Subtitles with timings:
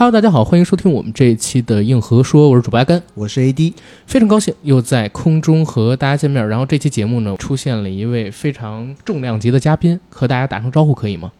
[0.00, 3.74] Hello，大家好，欢迎收听我们这一期的硬核说，我是主播阿甘，我是 AD，
[4.06, 6.48] 非常高兴又在空中和大家见面。
[6.48, 11.30] 然后这期节目呢，出现了一位非常重量级的嘉宾，和大家打声招呼可以吗？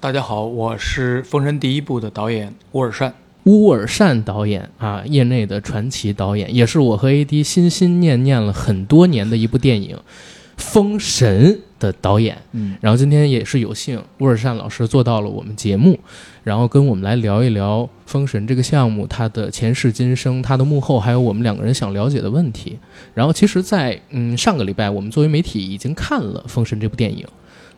[0.00, 3.12] 大家好，我是《封神》第一部的导演乌尔善。
[3.44, 9.94] 乌尔善导演啊，业内的传奇导演，也是我和 AD 心心念念了很多年的一部电影
[10.56, 12.38] 《封神》的导演。
[12.52, 15.98] 嗯，然后今天也是有幸，乌尔善老师做到了我们节目，
[16.44, 22.78] 然后跟我们来聊一聊《封神》这个项目，它的前世今生，它的幕后，还有我们两个人想了解的问题。
[23.14, 27.26] 然后其实在，嗯上个礼拜，我们作为媒体已经看了《封神》这部电影。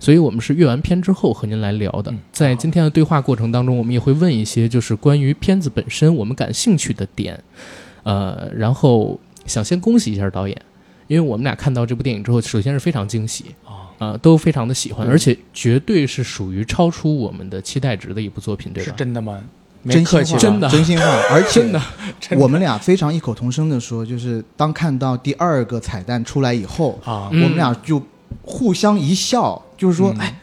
[0.01, 7.39] 所以我们是阅完片之后和您来聊的嗯，在今天的对话过程当中，我们也会问一些就是关于片子本身我们感兴趣的点，
[8.03, 10.61] 呃，然后想先恭喜一下导演，
[11.06, 13.44] 因为我们俩看到这部电影之后，首先是非常惊喜
[14.03, 18.91] 啊，啊、都非常的喜欢，嗯而且绝对是属于超出我们的期待值的一部作品，对是？
[18.92, 19.41] 真的吗？
[19.84, 21.83] 没真心话，客气，真的真心话， 而且真的，
[22.20, 28.00] 真的我们俩非常异口同声的说，就是当看到第二个彩蛋出来以后，啊，嗯我们俩就
[28.42, 30.39] 互相一笑，就是说，嗯哎。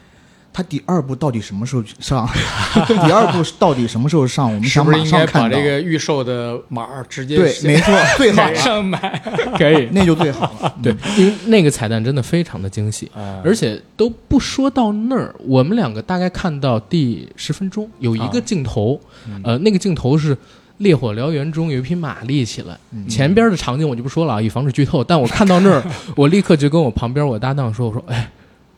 [0.52, 2.28] 他第二部到底什么时候上？
[2.86, 4.46] 第二部到底什么时候上？
[4.48, 5.48] 我们是想马不是应该把。
[5.48, 9.22] 这个预售的码直接对，没错， 最好马，上买？
[9.56, 9.88] 可以。
[9.94, 10.74] 那就最好了。
[10.82, 20.36] 对，因为那个彩蛋真的非常的惊喜，啊而且都不说到那儿，我们两个大概看到第十分钟有一个啊镜头，嗯呃，那个镜头是
[20.78, 25.04] 烈火燎原中有一匹马立起来，嗯前边的场景我就不说了啊，以防止剧透。
[25.04, 25.82] 但我看到那儿，
[26.16, 28.30] 我立刻就跟我旁边我搭档说：“我说，哎，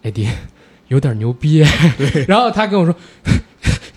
[0.03, 0.29] 艾迪，
[0.93, 1.65] 有点牛逼。”
[1.99, 2.95] 对，然后他跟我说。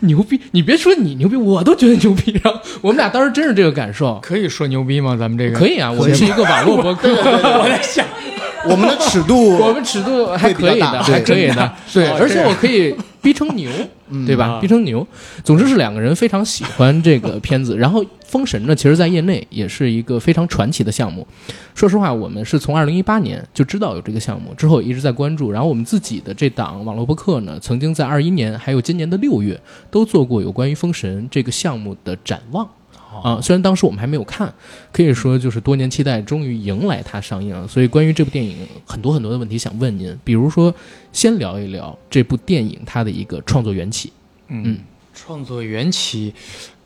[0.01, 0.39] 牛逼！
[0.51, 2.39] 你别说你牛逼，我都觉得牛逼。
[2.43, 4.19] 然后我们俩当时真是这个感受。
[4.21, 5.15] 可以说牛逼吗？
[5.17, 8.05] 咱们这个可以啊，我们是一个网络博客， 我在想，
[8.69, 13.69] 我们的尺度， 我们尺度还可以的，还可以的，对，哦而且我可以逼成牛，
[14.09, 14.45] 嗯对吧？
[14.45, 15.05] 啊逼成牛。
[15.43, 17.75] 总之是两个人非常喜欢这个片子。
[17.77, 21.25] 然后《封神》呢，其实在业内也是一个非常传奇的项目。
[21.73, 25.51] 说实话，我们是从二零一八年就知道有这个项目，之后也一直在关注。
[25.51, 29.59] 然后我们自己的这档网络播客呢，曾经在二一年还有今年的六月
[29.89, 32.67] 都做过有关于《封神》这个项目的展望。
[33.23, 34.53] 啊，虽然当时我们还没有看，
[34.91, 37.67] 可以说就是多年期待终于迎来它上映了。
[37.67, 38.55] 所以关于这部电影，
[38.85, 40.73] 很多很多的问题想问您，比如说，
[41.11, 44.11] 先聊一聊这部电影它的一个创作缘起。
[44.47, 44.79] 嗯嗯，
[45.13, 46.33] 创作缘起，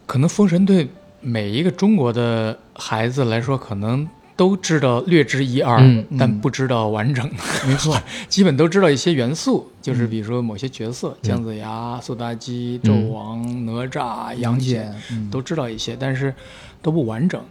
[0.06, 0.88] 可能《封神》对
[1.22, 4.07] 每一个中国的孩子来说，可能
[4.39, 6.39] 都知道略知一二，嗯但嗯。
[6.39, 7.29] 不知道完整。
[7.67, 12.89] 没错， 基本都知道一些元素，就是嗯比如说某些角色，姜子牙、苏妲己、嗯。
[12.89, 14.95] 纣王、哪吒、杨杨戬
[15.29, 16.33] 都知道一些，但是
[16.81, 17.41] 都不完整。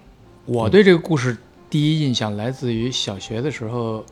[0.47, 1.37] 我对这个故事
[1.69, 4.03] 第一印象来自于小学的时候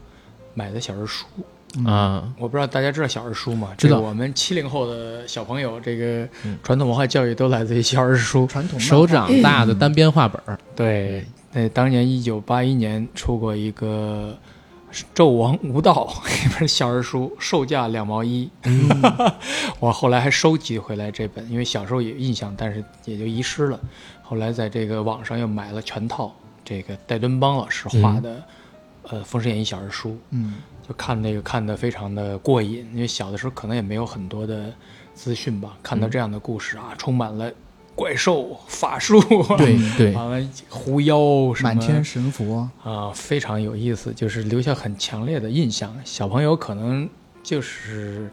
[0.52, 1.24] 买的小人书。
[1.86, 3.70] 啊，我不知道大家知道小人书吗？
[3.78, 4.00] 知道。
[4.00, 6.58] 我们七零后的小朋友，这个嗯。
[6.62, 8.46] 传统文化教育都来自于小人书。
[8.46, 11.24] 传统手掌大的单边画本儿，对，
[11.58, 14.38] 那当年一九八一年出过一个
[15.14, 16.06] 《纣王无道》
[16.44, 18.50] 一本小人书，售价两毛一。
[18.64, 18.86] 嗯
[19.80, 23.80] 我后来还收集回来这本，因为小时候有印象，但是也就遗失了。
[24.22, 26.30] 后来在这个网上又买了全套，
[26.62, 28.42] 这个戴敦邦老师画的、
[29.04, 30.56] 呃《封神演义》小人书，嗯，
[30.86, 34.70] 就看那个看的非常的过瘾，因为小的时候可能也没有很多的
[35.14, 37.50] 资讯吧，看到这样的故事啊，充满了
[37.96, 39.18] 怪兽、法术，
[39.56, 45.92] 对 对，完了狐妖什么满天神佛，啊，非常有意思，就是留下很强烈的印象。
[46.04, 47.08] 小朋友可能
[47.42, 48.30] 就是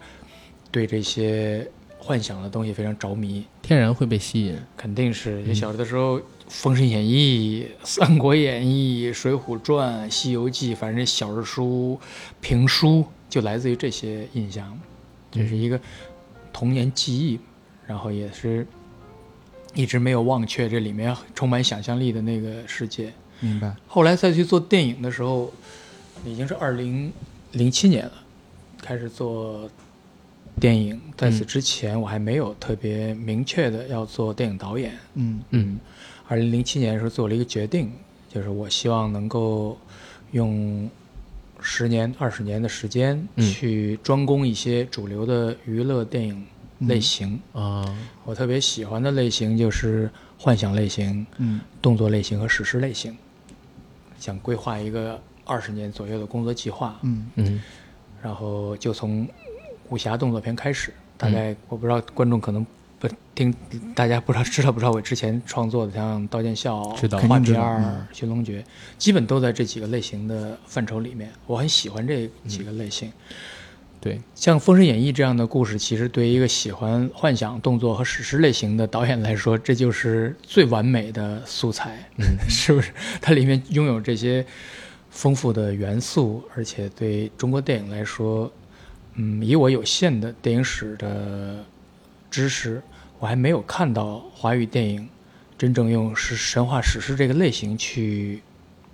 [0.69, 1.65] 对这些
[1.97, 4.57] 幻想的东西非常着迷，天然会被吸引。
[4.75, 5.41] 肯定是。
[5.45, 6.19] 就小的时候，
[6.49, 11.97] 《封神演义》《三国演义》《水浒传》《西游记》，反正小人书、
[12.41, 14.77] 评书就来自于这些印象，
[15.31, 15.79] 这是一个
[16.51, 17.39] 童年记忆，
[17.87, 18.67] 然后也是
[19.73, 23.11] 一直没有忘却这里面充满想象力的那个世界。
[23.39, 23.75] 明白？
[23.87, 25.51] 后来再去做电影的时候，
[26.25, 27.11] 已经是二零
[27.51, 28.13] 零七年了，
[28.81, 29.69] 开始做
[30.59, 30.99] 电影。
[31.17, 34.93] 在此之前，我还没有特别明确的要做电影导演。
[35.15, 35.79] 嗯嗯
[36.27, 37.91] 二零零七年的时候做了一个决定，
[38.29, 39.77] 就是我希望能够
[40.31, 40.89] 用
[41.59, 46.45] 十年、二十年的时间嗯去专攻一些主流的娱乐电影
[46.87, 47.39] 类型。
[47.53, 47.85] 啊，
[48.23, 53.17] 我特别喜欢的类型就是幻想类型、嗯动作类型和史诗类型，
[54.19, 57.61] 想规划一个二十年左右的工作计划，嗯嗯
[58.21, 59.27] 然后就从
[59.89, 60.93] 武侠动作片开始。
[61.17, 62.65] 大概我不知道观众可能
[62.99, 63.53] 不听，
[63.93, 68.61] 大家不知道知道不知道我之前创作的像《刀剑笑》知道《画片儿肯定知道嗯》《寻龙诀》，
[68.97, 71.31] 基本都在这几个类型的范畴里面。
[71.45, 73.11] 我很喜欢这几个类型。
[74.03, 82.91] 对，像《封神演义》这样的故事，其实对于一个喜欢幻想、动作和史诗类型的导演来说，这就是最完美的素材，嗯 是不是？
[83.21, 84.45] 它里面拥有这些
[85.09, 88.51] 丰富的元素，而且对中国电影来说，
[89.13, 91.63] 嗯，以我有限的电影史的
[92.29, 92.81] 知识，
[93.19, 95.07] 我还没有看到华语电影
[95.57, 98.41] 真正用是神话史诗这个类型去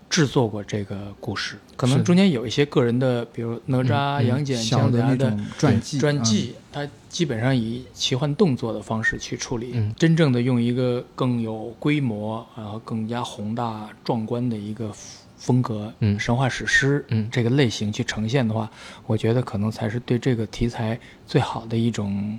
[0.10, 1.58] 制作过这个故事。
[1.76, 9.94] 可能中间有一些个人的，比如哪吒、杨戬、小姜子牙的传记，传记，它基本上以奇幻动作的方式去处理，嗯。
[9.98, 14.92] 真正的用一个更有规模，然后更加宏大壮观的一个
[15.38, 16.20] 风格，嗯。
[16.20, 17.30] 神话史诗，嗯。
[17.32, 18.70] 这个类型去呈现的话，
[19.06, 22.38] 我觉得可能才是对这个题材最好的一种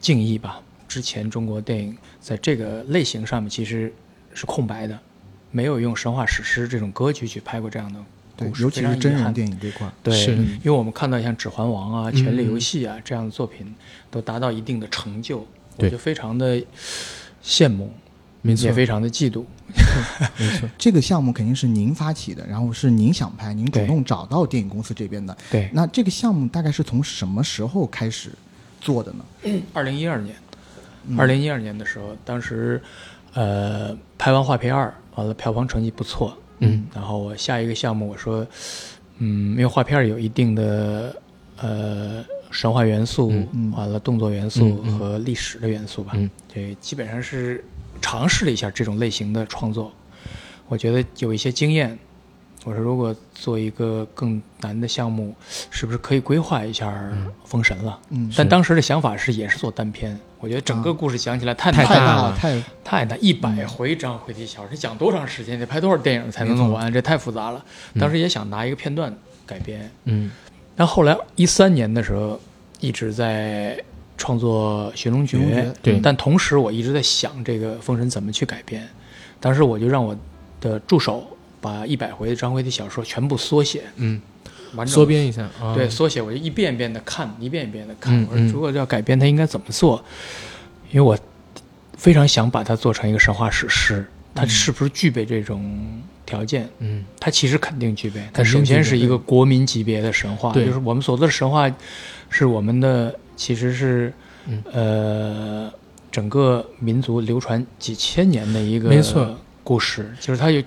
[0.00, 0.60] 敬意吧。
[0.88, 3.92] 之前中国电影在这个类型上面其实
[4.32, 4.98] 是空白的，
[5.56, 7.98] 没有用神话史诗这种格局去拍过这样的
[8.36, 9.86] 故，事，对尤其是真人电影这块。
[9.86, 13.74] 儿，对，因为我们看到像《指环王》啊、《权力嗯游戏啊、这样的作品，
[14.10, 15.46] 都达到一定的成就，我
[15.78, 16.62] 对就非常的
[17.42, 17.90] 羡慕，
[18.42, 18.66] 没错。
[18.66, 19.44] 也，非常的嫉妒。
[20.38, 20.68] 没错。
[20.76, 25.34] 这个项目肯定是您发起的，然后是您想拍，您主动找到电影公司这边的。
[25.50, 28.30] 对，那这个项目大概是从什么时候开始
[28.78, 29.24] 做的呢？
[29.72, 30.36] 二零一二年，
[31.08, 31.18] 嗯。
[31.18, 32.82] 二零一二年的时候，当时
[33.32, 38.46] 呃拍完《画皮二》，完了票房成绩不错，嗯，然后我下一个项目我说，
[39.18, 41.14] 嗯，因为《画片》有一定的
[41.58, 43.32] 呃神话元素，
[43.74, 46.30] 完了动作元素和历史的元素吧，嗯。
[46.52, 47.64] 对，基本上是
[48.00, 49.92] 尝试了一下这种类型的创作，
[50.68, 51.98] 我觉得有一些经验。
[52.66, 55.32] 我说，如果做一个更难的项目，
[55.70, 56.90] 是不是可以规划一下
[57.44, 57.96] 《封神》了？
[58.10, 65.56] 嗯，但当时的想法是也是做单片，我觉得整个故事讲起来太难太大了太大了，太太难，一百回章回体小说，这讲多长时间？
[65.56, 66.92] 得拍多少电影才能弄完？
[66.92, 67.64] 这太复杂了。
[68.00, 69.16] 当时也想拿一个片段
[69.46, 70.32] 改编，嗯
[70.74, 72.40] 但后来一三年的时候
[72.80, 73.80] 一直在
[74.18, 78.84] 创作《寻龙诀寻龙诀》，对但同时我一直在想这个《封神》怎么去改编。
[79.38, 80.16] 当时我就让我
[80.60, 81.24] 的助手
[81.66, 84.20] 把一百回的章回体小说全部缩写，嗯，
[84.74, 88.16] 完整缩编一下啊，对，缩写我就一遍一遍的看，一遍一遍的看。
[88.16, 90.04] 嗯嗯我说如果要改编，它应该怎么做？
[90.92, 91.18] 因为我
[91.96, 96.68] 非常想把它做成一个神话史诗，它是不是具备这种条件？
[96.78, 98.22] 嗯它其实肯定具备。
[98.32, 101.68] 它首先是一个国民级别的神话，就是我们所说的神话，
[102.30, 104.12] 是我们的其实是、
[104.46, 105.72] 嗯呃
[106.12, 110.62] 整个民族流传几千年的一个没错故事，就是它有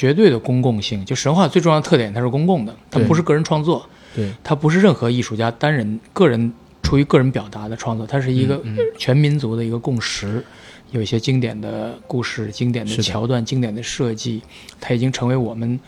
[0.00, 1.04] 绝对的公共性。
[1.04, 3.86] 就神话最重要的特点，它是公共的，它不是个人创作。
[4.16, 6.50] 对，它不是任何艺术家单人、个人
[6.82, 8.58] 出于个人表达的创作，它是一个
[8.96, 10.42] 全民族的一个共识。
[10.92, 14.40] 有一些经典的故事、经典的桥段、经典的设计，
[14.80, 15.78] 它已经成为我们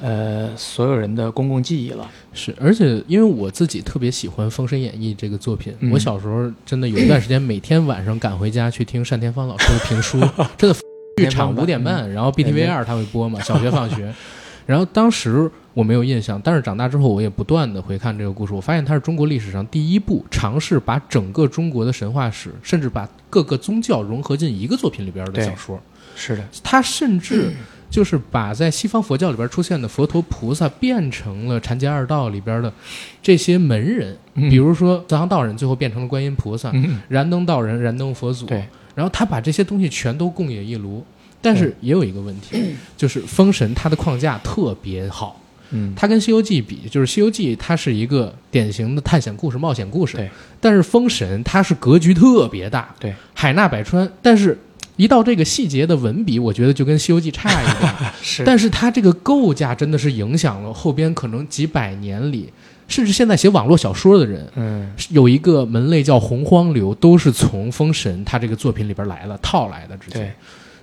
[0.00, 2.08] 呃所有人的公共记忆了。
[2.32, 10.18] 是，而且因为我自己特别喜欢《封神演义》这个作品，嗯我小时候真的有一段时间每天晚上赶回家去听单田芳老师的评书，
[10.56, 10.74] 真的
[11.16, 14.12] 剧场五点半，然后 BTV 二他会播嘛，小学放学。
[14.66, 25.80] 然后当时我没有印象，但是长大之后我也不断的回看这个故事，我发现它是中国历史上第一部尝试把整个中国的神话史，甚至把各个宗教融合进一个作品里边的小说。
[26.14, 27.50] 是的，他甚至
[27.90, 32.72] 就是把在西方佛教里边出现的佛陀菩萨变成了禅家二道里边的
[33.20, 38.64] 这些门人，嗯比如说德航道人最后变成了观音菩萨，嗯，燃灯道人燃灯佛祖，对，
[39.00, 41.02] 然后他把这些东西全都共冶一炉。
[41.42, 45.40] 但是也有一个问题，就是《封神》它的框架特别好，
[45.70, 50.28] 嗯，它跟《西游记》比，就是《西游记》它是一个典型的探险故事、冒险故事，对。
[50.60, 54.06] 但是《封神》它是格局特别大，对，海纳百川。
[54.20, 54.58] 但是，
[54.96, 57.94] 一到这个细节的文笔，我觉得就跟《西游记》差一点。
[58.20, 62.52] 是，但是它这个构架真的是影响了后边可能几百年里，
[62.90, 70.32] 甚至现在写网络小说的人，嗯，有一个门类叫洪荒流，都是从《封神》他这个作品里边来了套来的，直接对。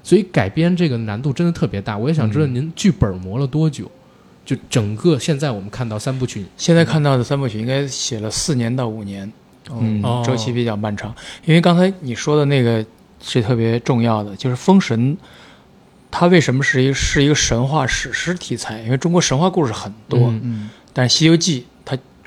[0.01, 1.97] 所以改编这个难度真的特别大。
[1.97, 3.91] 我也想知道嗯您剧本磨了多久？
[4.45, 9.29] 就整个现在我们看到三部曲，现在看到的三部曲应该写了四年到五年，
[9.69, 11.13] 嗯哦，周期比较漫长。
[11.43, 12.85] 因为刚才你说的那个
[13.21, 15.17] 是特别重要的，就是《封神》，
[16.09, 18.79] 它为什么是一个是一个神话史诗题材？
[18.83, 21.76] 因为中国神话故事很多，嗯嗯但是《西游记》它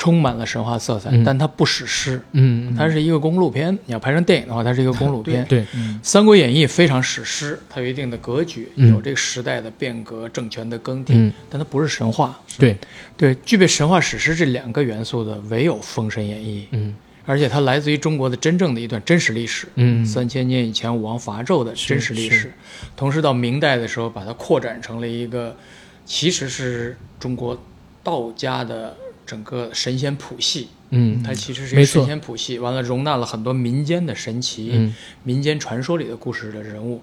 [0.00, 1.22] 充满了神话色彩，嗯。
[1.22, 3.78] 但它不史诗，嗯，它是一个公路片。
[3.84, 5.44] 你要拍成电影的话，它是一个公路片。
[5.44, 8.94] 对，嗯《三国演义》非常史诗，它有一定的格局，嗯。
[8.94, 11.30] 有这个时代的变革、政权的更替，嗯。
[11.50, 12.40] 但它不是神话。
[12.58, 12.74] 对，
[13.14, 16.94] 对，具备神话史诗这两个元素的，唯有《封神演义》，嗯。
[17.26, 20.02] 而且它来自于中国的真正的一段真实历史，嗯。
[20.06, 22.50] 三千年以前武王伐纣的真实历史。
[22.96, 25.54] 同时到明代的时候，把它扩展成了一个，
[26.06, 27.62] 其实是中国
[28.02, 28.96] 道家的
[29.30, 34.92] 整个神仙谱系，嗯，它其实是一个神仙谱系，完了容纳了很多民间的神奇、嗯。
[35.22, 37.00] 民间传说里的故事的人物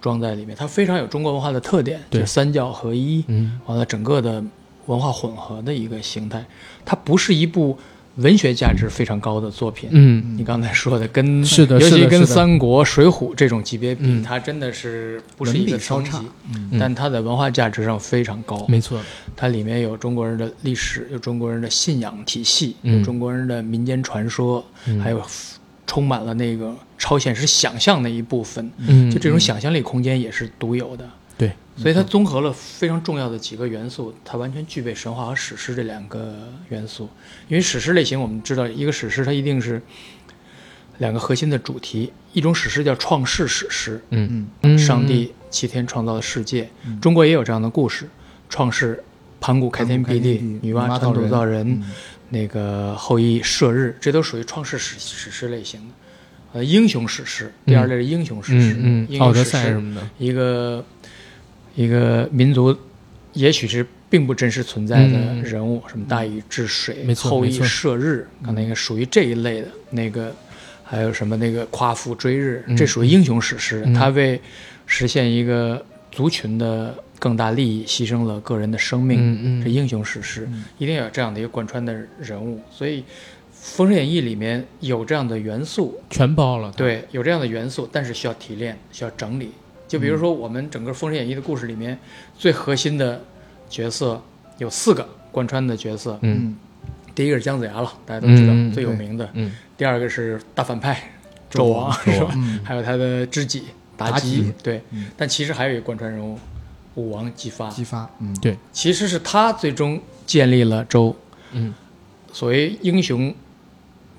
[0.00, 2.22] 装在里面，它非常有中国文化的特点，对。
[2.22, 3.60] 就三教合一，嗯。
[3.66, 4.42] 完了整个的
[4.86, 6.44] 文化混合的一个形态。
[6.84, 7.78] 它不是一部
[8.20, 9.88] 文学价值非常高的作品。
[9.92, 10.36] 嗯。
[10.36, 14.22] 你刚才说的跟是的尤其跟《三国》《水浒》这种级别比，嗯。
[14.22, 16.24] 它真的是不是文一个层级笔稍差，，
[16.54, 16.78] 嗯。
[16.78, 18.64] 但它的文化价值上非常高。
[18.68, 19.00] 没错，
[19.34, 22.98] 它里面有中国人的历史，有中国人的信仰体系，嗯。
[22.98, 25.00] 有中国人的民间传说，嗯。
[25.00, 25.22] 还有
[25.86, 28.70] 充满了那个超现实想象的一部分。
[28.78, 31.04] 嗯，就这种想象力空间也是独有的。
[31.40, 36.34] 对，所以它综合了非常重要的几个元素，它完全具备神话和史诗这两个
[36.68, 37.08] 元素。
[37.48, 39.80] 因为史诗类型，我们知道一个史诗它一定是
[40.98, 44.46] 两个核心的主题，一种史诗叫创世史诗，嗯。
[44.62, 44.76] 嗯。
[44.76, 46.68] 嗯，上帝七天创造了世界。
[47.00, 48.06] 中国也有这样的故事，
[48.50, 49.02] 创世
[49.40, 51.90] 盘古开天辟地，女女娲造土造人，嗯。
[52.28, 55.94] 那个后羿射日，这都属于创世史史诗类型的。
[56.52, 60.84] 呃，英雄史诗，第二类是英雄史诗，嗯嗯，奥德英雄史诗赛什么的，一个
[61.74, 62.76] 一个民族，
[63.32, 65.42] 也许是并不真实存在的嗯。
[65.42, 69.68] 人物，什么大禹治水没、错后羿射日，可能应该属于这一类的。
[69.90, 70.34] 那个
[70.82, 72.76] 还有什么那个夸父追日，嗯。
[72.76, 73.94] 这属于英雄史诗，嗯。
[73.94, 74.40] 他为
[74.86, 79.62] 实现一个族群的更大利益，牺牲了个人的生命，嗯嗯。
[79.62, 80.64] 是英雄史诗，嗯。
[80.78, 82.60] 一定要有这样的一个贯穿的人物。
[82.70, 83.02] 所以，
[83.52, 89.50] 《封神演义》里面有这样的元素，全包了，，对，有这样的元素，但是需要提炼，需要整理。
[89.90, 91.98] 就比如说，我们整个《封神演义》的故事里面，
[92.38, 93.20] 最核心的
[93.68, 94.22] 角色
[94.58, 96.16] 有四个贯穿的角色。
[96.22, 96.56] 嗯嗯
[97.12, 99.28] 第一个是姜子牙了，大家都知道、嗯最有名的。
[99.32, 101.10] 嗯第二个是大反派
[101.50, 102.30] 纣王，王是吧？
[102.36, 103.64] 嗯还有他的知己
[103.98, 104.80] 妲妲己对。
[104.92, 106.38] 嗯但其实还有一个贯穿人物，
[106.94, 111.16] 武王姬发，姬发，嗯对，其实是他最终建立了周。
[111.50, 111.74] 嗯
[112.32, 113.34] 所谓英雄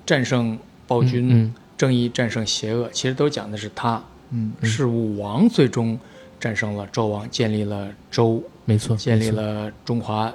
[0.06, 4.04] 战胜暴君，嗯正义战胜邪恶，其实都讲的是他。
[4.32, 5.98] 嗯是武王最终
[6.40, 10.34] 战胜了纣王，建立了周，没错，建立了中华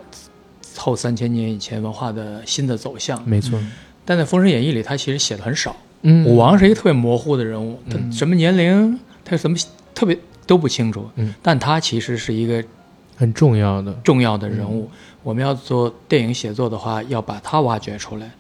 [0.77, 3.21] 后三千年以前文化的新的走向。
[3.29, 3.59] 没错，
[4.05, 5.75] 但在《封神演义》里，他其实写的很少。
[6.03, 9.57] 嗯，武王是一个特别模糊的人物，他嗯什么年龄，他什么
[9.95, 11.09] 特别都不清楚。
[11.17, 11.35] 嗯。
[11.43, 12.63] 但他其实是一个
[13.17, 14.71] 很重要的，重要的人嗯。
[14.71, 14.91] 物。
[15.23, 18.31] 我们要做电影写作的话，要把他挖掘出来，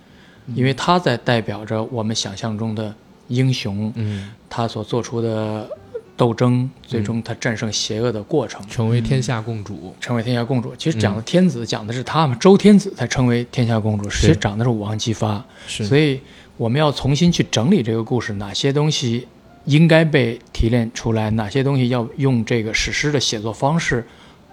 [0.46, 0.54] 嗯。
[0.54, 2.94] 因为他在代表着我们想象中的
[3.28, 5.68] 英雄，嗯，他所做出的
[6.16, 10.74] 斗争，最终他战胜邪恶的过程，成为天下共主，成为天下共主。
[10.76, 15.44] 其实嗯讲的天子讲的是他们，周天子才成为天下共主，其实讲的是武王姬发。
[15.66, 16.20] 是，所以
[16.56, 19.26] 我们要重新去整理这个故事，哪些东西
[19.64, 24.04] 应该被提炼出来，哪些东西要用这个史诗的写作方式。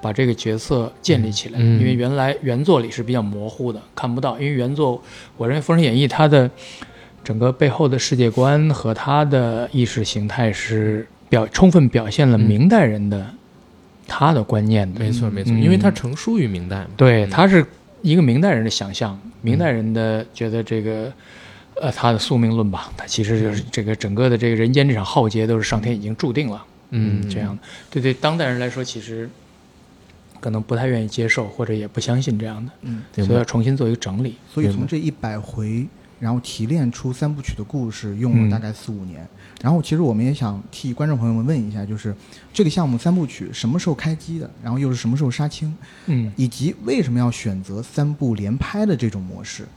[0.01, 4.37] 把这个角色建立起来，因为原来原作里是比较模糊的，看不到。
[4.37, 5.01] 因为原作，
[5.37, 6.51] 我认为《封神演义》它的
[7.23, 13.25] 整个背后的世界观和他的意识形态是表充分表现了嗯明代人的、
[14.07, 14.99] 他的观念的。
[14.99, 15.63] 没错没错，嗯。
[15.63, 17.29] 因为他成书于明代嘛，对，嗯。
[17.29, 17.65] 他是
[18.01, 21.11] 一个明代人的想象，明代人的觉得这个，
[21.81, 27.55] 呃，他的宿命论吧，他其实就是这个整个的这个人间这场浩劫都是上天已经注定了，嗯，这样。
[27.55, 27.61] 的。
[27.89, 29.29] 对对，当代人来说，其实
[30.41, 34.35] 可能不太愿意接受，或者也不相信这样的，嗯，所以要重新做一个整理。
[34.53, 35.87] 所以从这一百回，
[36.19, 39.27] 然后提炼出三部曲的故事，用了大概四五年。
[39.61, 42.15] 然后其实我们也想替观众朋友们问一下，就是
[42.53, 45.73] 这个项目三部曲什么时候开机的，然后又是什么时候杀青，
[46.07, 49.67] 嗯以及为什么要选择三部连拍的这种模式？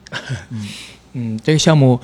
[1.12, 2.00] 嗯，这个项目。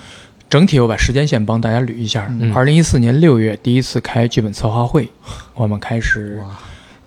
[0.49, 2.27] 整体我把时间线帮大家捋一下。
[2.29, 5.09] 嗯二零一四年六月第一次开剧本策划会，
[5.55, 6.45] 我们开始，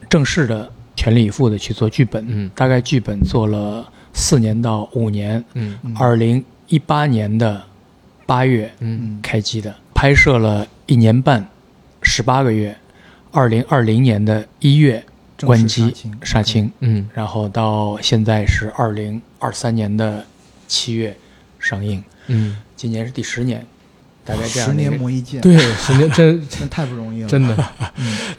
[0.09, 2.25] 正式的全力以赴的去做剧本。
[2.27, 7.63] 嗯大概剧本做了四年到五年，嗯嗯二零一八年的
[8.25, 8.73] 八月
[9.21, 11.47] 开机的，拍摄了一年半，
[12.01, 12.75] 十八个月，
[13.31, 15.03] 二零二零年的一月
[15.41, 17.09] 关机杀青杀青，嗯。
[17.13, 20.25] 然后到现在是二零二三年的
[20.67, 21.15] 七月
[21.59, 23.65] 上映，嗯，今年是第十年，
[24.25, 27.55] 大概这样的一个年磨一剑，，对，十年真真 太不容易了，真的，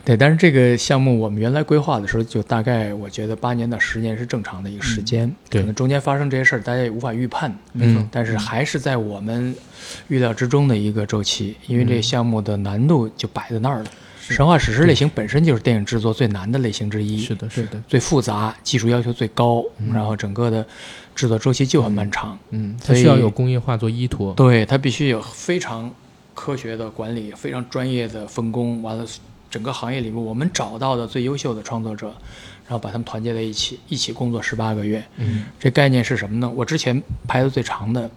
[0.05, 5.61] 对，但是这个项目我们原来规划的时候，就大概我觉得八年到十年是正常的一个时间，对。
[5.61, 8.03] 可能中间发生这些事儿，大家也无法预判，没错。
[8.03, 9.55] 嗯，但是还是在我们
[10.09, 13.87] 预料之中的一个周期，因为这个项目的难度就摆在那儿了。
[14.35, 20.67] 神话史诗类型本身就是电影制作最难的类型之一，是的，是的，最复杂，技术要求最高，然后整个的
[21.15, 22.39] 制作周期就很漫长。
[22.51, 25.93] 嗯，它需要有工业化做依托，对，它必须有非常
[26.35, 29.07] 科学的管理，非常专业的分工，完了
[29.51, 32.09] 整个行业里面我们找到的最优秀的创作者，
[32.67, 35.03] 然后把他们团结在一起，一起工作十八个月。
[35.17, 35.45] 嗯。
[35.59, 36.53] 这概念是什么呢？
[36.55, 38.11] 我之前拍的最长的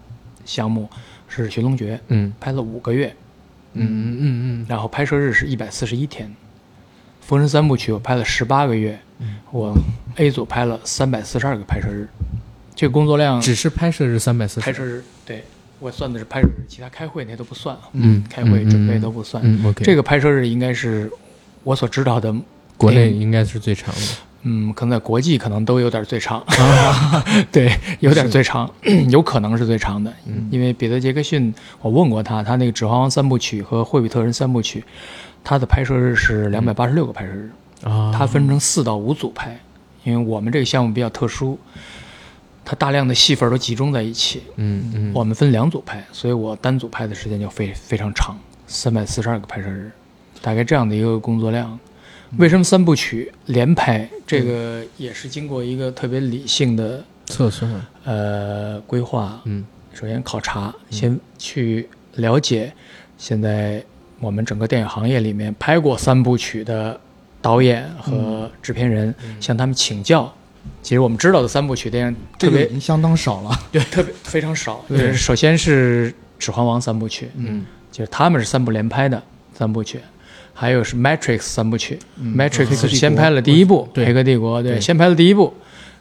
[0.44, 0.89] 项目
[1.28, 2.34] 是《寻龙诀》，嗯。
[2.39, 3.16] 拍了五个月，
[3.74, 6.28] 嗯嗯嗯然后拍摄日是一百四十一天。
[7.22, 9.72] 《封神三部曲》我拍了十八个月，嗯我
[10.16, 12.08] A 组拍了三百四十二个拍摄日，
[12.74, 15.44] 这个工作量嗯，只是拍摄日三百四十，拍摄日对
[15.80, 19.44] 我算的是拍摄日，其他开会那些都不算啊，嗯，开会准备都不算。
[19.46, 21.12] 嗯，OK，这个拍摄日应该是
[21.64, 22.34] 我所知道的，
[22.78, 24.02] 国内应该是最长的，
[24.43, 27.24] 嗯，可能在国际可能都有点最长，啊。
[27.51, 28.69] 对，有点最长，
[29.10, 30.48] 有可能是最长的，嗯。
[30.50, 34.84] 因为彼得·杰克逊，我问过他，他那个《指环王》三部曲和《霍比特人》三部曲，
[35.43, 37.51] 他的拍摄日是两百八十六个拍摄日，
[37.84, 39.60] 啊，他分成四到五组拍，
[40.03, 41.60] 因为我们这个项目比较特殊，
[42.63, 49.91] 它大量的戏份都集中在一起，嗯嗯，我们分两组拍，所以我单组拍的时间就非非常长，三百四十二个拍摄日，
[50.41, 51.77] 大概这样的一个工作量。
[52.38, 54.08] 为什么三部曲连拍？
[54.26, 57.70] 这个也是经过一个特别理性的测算，
[58.04, 59.42] 呃规划。
[59.46, 62.72] 嗯首先考察，先去了解
[63.18, 63.84] 现在
[64.20, 66.98] 我们整个电影行业里面拍过三部曲的
[67.42, 70.32] 导演和制片人，向他们请教。
[70.82, 73.60] 其实我们知道的三部曲电影特别相当少了。
[73.72, 74.86] 对，特别非常少。
[74.88, 79.22] 对首先是《指环王》三部曲，嗯就是他们是三部连拍的
[79.54, 80.00] 三部曲，
[80.60, 84.82] 还有是《Matrix》三部曲，嗯 Matrix》是先拍了第一部《黑客帝国》，对，对。
[84.82, 85.54] 先拍了第一部，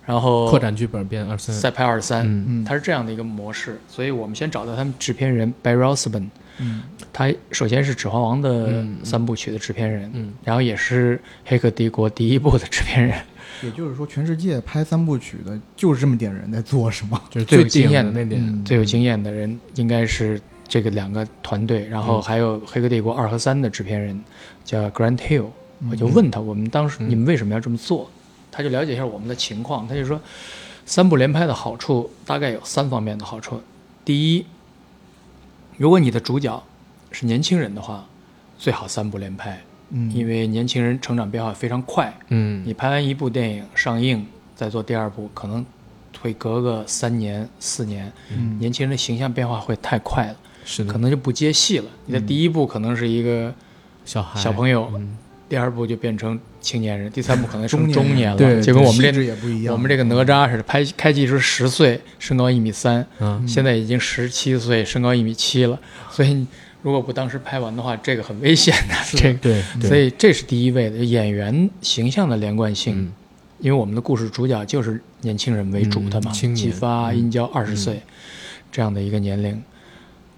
[0.05, 2.45] 然后扩展剧本变二三，再拍二三，嗯。
[2.49, 2.65] 嗯。
[2.65, 3.79] 它是这样的一个模式。
[3.87, 6.27] 所以我们先找到他们制片人 Barry Osborne，
[6.59, 6.83] 嗯。
[7.13, 10.33] 他首先是《指环王》的嗯三部曲的制片人，嗯。
[10.43, 13.17] 然后也是《黑客帝国》第一部的制片人，
[13.63, 17.23] 也就是说，全世界拍三部曲的就是这么点人在做，是吗？
[17.31, 18.65] 就是最有经验的的那点，嗯。
[18.65, 22.23] 最有经验的人应该是这个两个团队，然后嗯。
[22.23, 24.21] 还有《黑客帝国》二和三的制片人
[24.69, 25.47] 叫 Grant Hill，
[25.81, 27.09] 嗯我就问他，我们当时嗯。
[27.09, 28.11] 你们为什么要这么做？
[28.51, 30.21] 他就了解一下我们的情况，他就说，
[30.85, 33.63] 三部连拍的好处大概有三方面的好处。
[34.05, 34.45] 第一，
[35.79, 36.63] 如果你的主角
[37.11, 38.05] 是年轻人的话，
[38.59, 42.63] 最好三部连拍，嗯，因为年轻人成长变化非常快，嗯。
[42.67, 45.65] 你拍完一部电影上映，再做第二部，可能
[46.21, 48.59] 会隔个三年四年，嗯。
[48.59, 51.87] 年轻人的形象变化会太快了，是的，可能就不接戏了。
[52.05, 53.55] 你的第一部可能是一个
[54.09, 54.41] 小孩。
[54.41, 55.17] 小朋友，嗯。
[55.51, 59.73] 第二部就变成青年人，第三部可能成中中年了，对就跟我们这气质也不一样。
[59.73, 63.47] 我们这个哪吒似的，拍开机时十岁，身高一米三，嗯。
[63.49, 65.79] 现在已经十七岁，身高一米七了，
[66.11, 66.47] 所以
[66.83, 69.39] 如果不当时拍完的话，这个很危险的， 这个。
[69.39, 69.89] 对，对。
[69.89, 73.13] 所以这是第一位的演员形象的连贯性，嗯。
[73.61, 77.19] 因为我们的故事主角就是年轻人为主的嘛，启发嗯。
[77.19, 78.03] 殷郊二十岁、
[78.71, 79.51] 这样的一个年龄。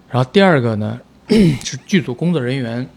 [0.09, 0.97] 然后第二个呢，
[1.65, 2.87] 是剧组工作人员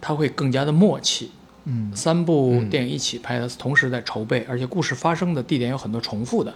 [0.00, 1.30] 他会更加的默契。
[1.70, 6.54] 嗯三部嗯电影一起拍的，同时在筹备，而且故事发生的地点有很多重复的，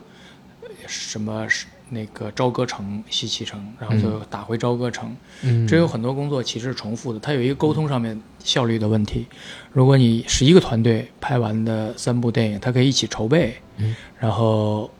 [0.86, 9.26] 什么是那个朝歌城、西岐城，然后就打回朝歌城，嗯，这有很多工作其实是重复的，它有一个沟通上面效率的问题。
[9.70, 14.90] 如果你是一个团队拍完的三部电影，它可以一起筹备，嗯然后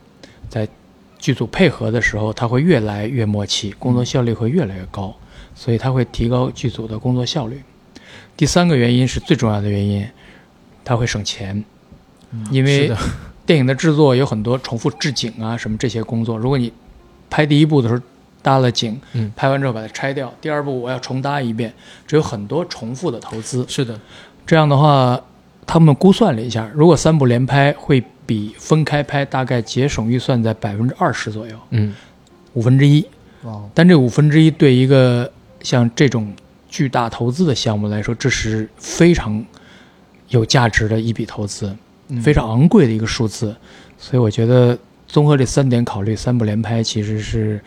[0.47, 0.67] 在
[1.17, 5.15] 剧组配合的时候，它会越来越默契，工作效率会越来越高，
[5.55, 7.63] 所以它会提高剧组的工作效率。
[8.35, 10.07] 第三个原因是最重要的原因，
[10.83, 11.63] 它会省钱，
[12.51, 12.91] 因为
[13.45, 16.71] 电影的制作有很多重复置景啊什么这些工作，如果你
[17.29, 18.01] 拍第一部的时候
[18.41, 19.31] 搭了景，嗯。
[19.35, 21.73] 拍完之后把它拆掉，第二部我要重搭一遍，
[22.07, 23.65] 这有很多重复的投资。
[23.67, 23.99] 是的，
[24.45, 25.19] 这样的话，
[25.65, 31.93] 他们估算了一下，如果三部连拍，会比分开拍大概节省预算在百分之二十左右，嗯。
[32.53, 33.05] 五分之一。
[33.43, 36.33] 哇，但这五分之一对一个像这种
[36.73, 39.45] 巨大投资的项目来说，这是非常
[40.29, 41.71] 有价值的一笔投资，
[42.07, 43.55] 嗯非常昂贵的一个数字。
[43.99, 44.75] 所以我觉得
[45.07, 47.61] 综合这三点考虑，三部连拍其实是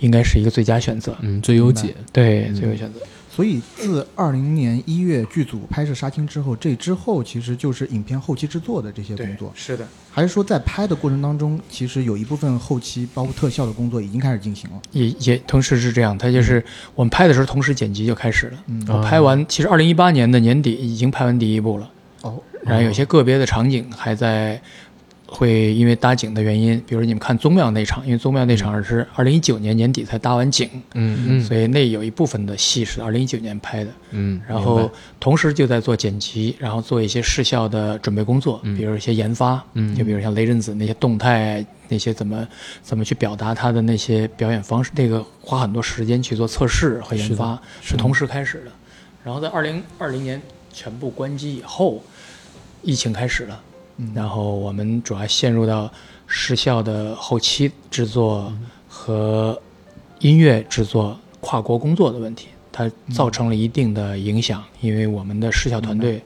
[0.00, 1.14] 应该是一个最佳选择。
[1.20, 3.00] 嗯，最优解，对，嗯最优选择。
[3.38, 14.82] 所以自二零年一月剧组拍摄杀青之后，这之后其实就是影片后期制作的这些工作，是的，还是说在拍的过程当中，其实有一部分后期包括特效的工作已经开始进行了。
[14.90, 16.64] 也也同时是这样，它就是
[16.96, 18.58] 我们拍的时候，同时剪辑就开始了。
[18.66, 21.88] 嗯我拍完，其实二零一八年的年底已经拍完第一部了，
[22.22, 24.60] 哦，然后有些个别的场景还在
[25.30, 33.90] 会因为搭景的原因，比如你们看宗庙那场，因为宗庙那场是二零一九年年底才搭完景，嗯嗯，所以那有一部分的戏是二零一九年拍的。
[34.12, 38.74] 嗯，然后同时就在做剪辑，然后做一些视效的准备工作，嗯。
[38.74, 39.94] 比如一些研发，嗯。
[39.94, 42.48] 就比如像雷震子那些动态，那些怎么
[42.82, 48.72] 怎么去表达他的那些表演方式，那个花很多时间去做测试和研发，是是同时开始的。
[49.22, 50.40] 然后在二零二零年
[50.72, 52.02] 全部关机以后，
[52.82, 53.60] 疫情开始了，
[53.98, 54.10] 嗯。
[54.14, 55.92] 然后我们主要陷入到
[56.26, 58.52] 视效的后期制作
[58.88, 59.60] 和
[60.20, 66.20] 音乐制作跨国工作的问题，它造成了一定的影响，因为我们的视效团队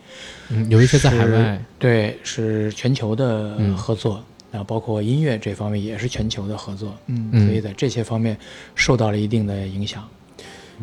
[0.48, 3.76] 嗯，有一些在海外，对是全球的嗯。
[3.76, 7.28] 合作，然后包括音乐这方面也是全球的合作，嗯。
[7.32, 8.36] 嗯所以在这些方面
[8.74, 10.06] 受到了一定的影响。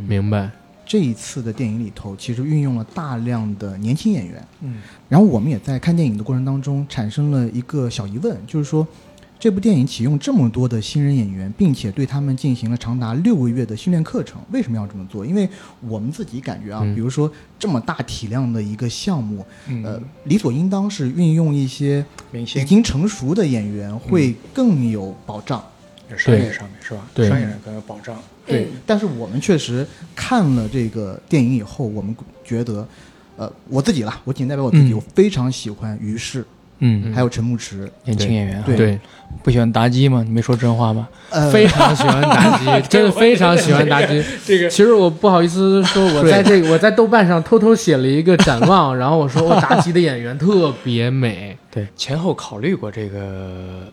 [0.07, 0.49] 明白，
[0.89, 4.43] 这一次的电影里头，其实运用了大量的年轻演员。
[4.61, 8.87] 嗯然后我们也在看电影的过程当中产生了一个小疑问，就是说，
[9.39, 15.23] 这部电影启用这么多的新人演员，并且对他们进行了长达六个月的训练课程，为什么要这么做？
[15.23, 15.47] 因为
[15.87, 25.63] 我们自己感觉啊，嗯比如说这么大体量的一个项目，嗯，呃，理所应当是运用一些已经成熟的演员会更有保障。
[26.17, 27.07] 商业上面是吧？
[27.13, 28.15] 对商业上更有保障。
[28.45, 32.87] 对，但是我们确实看了这个电影以后，我们觉得，
[33.37, 36.43] 呃，我自己啦，我仅代表我自己，嗯我非常喜欢于适，
[36.79, 38.99] 嗯，还有陈牧驰，年轻演员，对对，
[39.43, 40.23] 不喜欢妲己吗？
[40.25, 41.07] 你没说真话吧？
[41.29, 44.27] 呃，非常喜欢妲己， 真的非常喜欢妲己。
[44.43, 53.83] 这个其实我不好意思说，我在这个我在豆瓣上偷偷写了一个展望，然后我说我妲己的演员特别美，对前后考虑过这个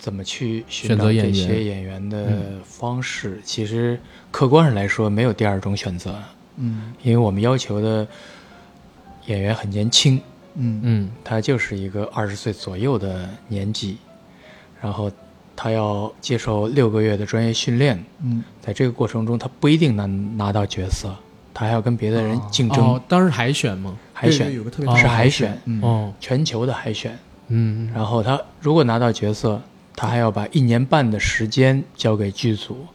[0.00, 1.34] 怎么去寻选找择演员。
[1.34, 3.38] 这些演员的方式。
[3.44, 6.14] 其实客观上来说，没有第二种选择，
[6.56, 6.94] 嗯。
[7.02, 8.06] 因为我们要求的
[9.26, 10.18] 演员很年轻，
[10.54, 10.80] 嗯。
[10.82, 11.10] 嗯。
[11.22, 13.98] 他就是一个二十岁左右的年纪，
[14.80, 15.12] 然后
[15.54, 18.42] 他要接受六个月的专业训练，嗯。
[18.62, 21.14] 在这个过程中，他不一定能拿到角色，
[21.52, 23.98] 他还要跟别的人哦竞争、哦，当时海选吗？
[24.14, 25.82] 海选，对有个特别哦是海选，嗯。
[25.82, 27.18] 哦，全球的海选。
[27.48, 27.90] 嗯。
[27.94, 29.60] 然后他如果拿到角色，
[29.94, 32.86] 他还要把一年半的时间交给剧组，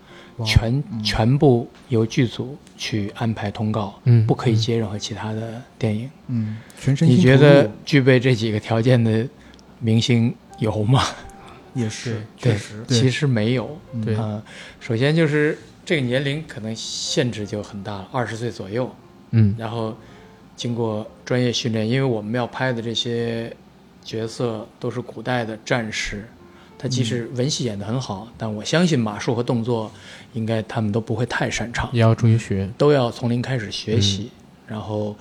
[0.45, 6.09] 全嗯全部由剧组去安排通告，嗯不可以接任何其他的电影。
[6.27, 9.27] 嗯，全身你觉得具备这几个条件的
[9.79, 11.03] 明星有吗？
[11.73, 13.77] 也是确实其实没有。
[14.17, 14.41] 啊、
[14.79, 18.89] 首先就是这个年龄可能限制就很大了，二十岁左右。
[19.31, 19.93] 嗯然后
[20.55, 23.53] 经过专业训练，因为我们要拍的这些
[24.01, 26.25] 角色都是古代的战士，
[26.77, 29.91] 他即使文戏演得很好，但我相信马术和动作
[30.33, 34.29] 应该他们都不会太擅长，也要注意学，都要从零开始学习，
[34.67, 35.15] 然后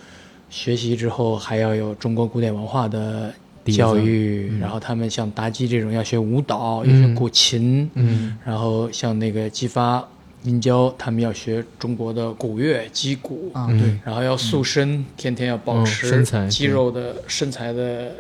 [0.51, 3.33] 学习之后还要有中国古典文化的
[3.67, 4.61] 教育，嗯。
[4.61, 8.37] 然后他们像妲己这种要学舞蹈，要嗯学古琴，嗯。
[8.45, 10.07] 然后像那个姬发、
[10.43, 13.81] 殷郊，他们要学中国的古乐、击鼓，啊，嗯。
[13.81, 18.13] 对，然后要塑身，天天要保嗯持身材肌肉的身材的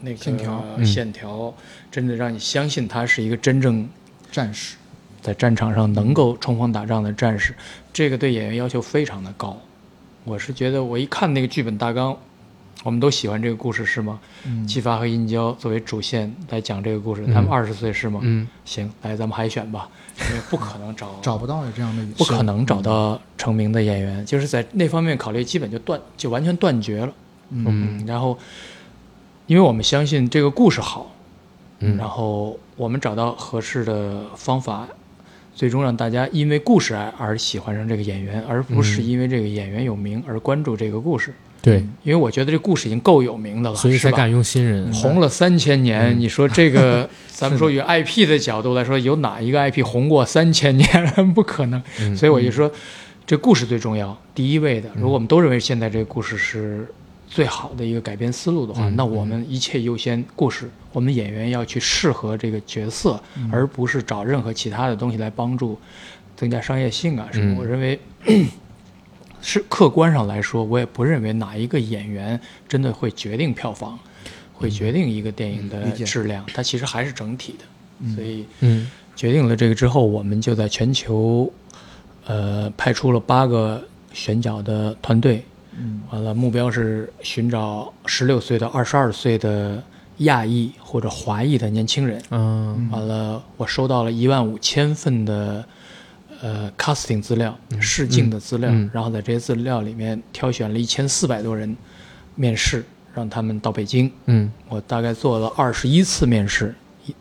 [0.00, 1.52] 那个线条嗯线条
[1.90, 3.88] 真的让你相信他是一个真正
[4.30, 4.76] 战士，
[5.22, 7.54] 在战场上能够冲锋打仗的战士。
[7.92, 9.58] 这个对演员要求非常的高。
[10.24, 12.16] 我是觉得，我一看那个剧本大纲，
[12.84, 14.20] 我们都喜欢这个故事是吗？
[14.44, 18.20] 嗯姬发和殷郊作为主线来讲这个故事，嗯他们二十岁是吗？
[18.22, 19.88] 嗯行，来咱们海选吧，
[20.28, 27.12] 因为不可能找 找不到有这样的，不可能找到成名的演员，就是在那方面考虑，基本就断就完全断绝了。
[27.50, 27.64] 嗯
[28.00, 28.36] 嗯然后，
[29.46, 31.12] 因为我们相信这个故事好，
[31.80, 34.86] 嗯，然后我们找到合适的方法，
[35.54, 41.32] 最终让大家因为故事而而喜欢上这个演员，而不是嗯因为这个演员有名而关注这个故事。
[41.62, 50.88] 对，因为我觉得这故事已经够有名的了，所以才敢用新人，红了三千年，嗯你说这个， 咱们说以 IP 的角度来说，有哪一个 IP 红过三千年？
[51.34, 51.82] 不可能。
[52.00, 52.70] 嗯所以我就说，
[53.26, 54.88] 这故事最重要，第一位的。
[54.94, 56.86] 如果我们都认为现在这个故事是
[57.36, 65.78] 最好的一个改编思路的话，嗯那我们一切优先故事，我们演员要去适合这个角色，嗯而不是找任何其他的东西来帮助
[66.34, 67.52] 增加商业性啊什么。
[67.52, 68.00] 嗯我认为。
[69.42, 73.96] 是客观上来说，我也不认为哪一个演员真的会决定票房，
[74.52, 77.64] 会决定一个电影的质量，它其实还是整体的。
[78.00, 81.52] 嗯所以嗯决定了这个之后，我们就在全球，
[82.24, 83.80] 呃，派出了八个
[84.12, 85.44] 选角的团队，
[85.78, 86.02] 嗯。
[86.10, 89.82] 完了目标是寻找十六岁到二十二岁的
[90.18, 92.22] 亚裔或者华裔的年轻人。
[92.30, 92.88] 嗯。
[92.90, 95.64] 完了，我收到了一万五千份的
[96.40, 98.90] 呃 casting 资料、试镜的资料，嗯。
[98.92, 101.76] 然后在这些资料里面挑选了一千四百多人
[102.34, 102.84] 面试，
[103.14, 104.10] 让他们到北京。
[104.26, 104.50] 嗯。
[104.68, 106.74] 我大概做了二十一次面试，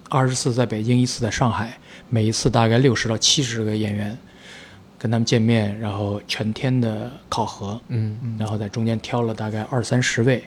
[0.09, 1.77] 二十次在北京，一次在上海，
[2.09, 4.17] 每一次大概六十到七十个演员，
[5.05, 10.43] 跟他们见面，然后全天的考核，嗯然后在中间挑了大概二三十位，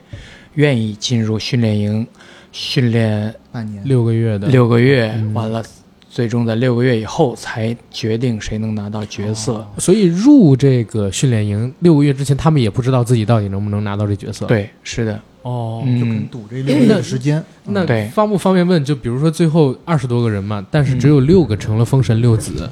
[0.55, 2.05] 愿意进入训练营
[2.51, 5.63] 训练半年，六个月的六个月，嗯完了
[6.09, 9.65] 最终在六个月以后才决定谁能拿到角色。
[9.77, 17.41] 所以入这个训练营六个月之前，他们也不知道自己到底能不能拿到这角色。，对，是的，哦，嗯就跟赌这六个月的时间。
[17.63, 18.83] 那对方不方便问？
[18.83, 22.69] 就比如说最后二十多个人嘛，但是只有六个成了封神六子。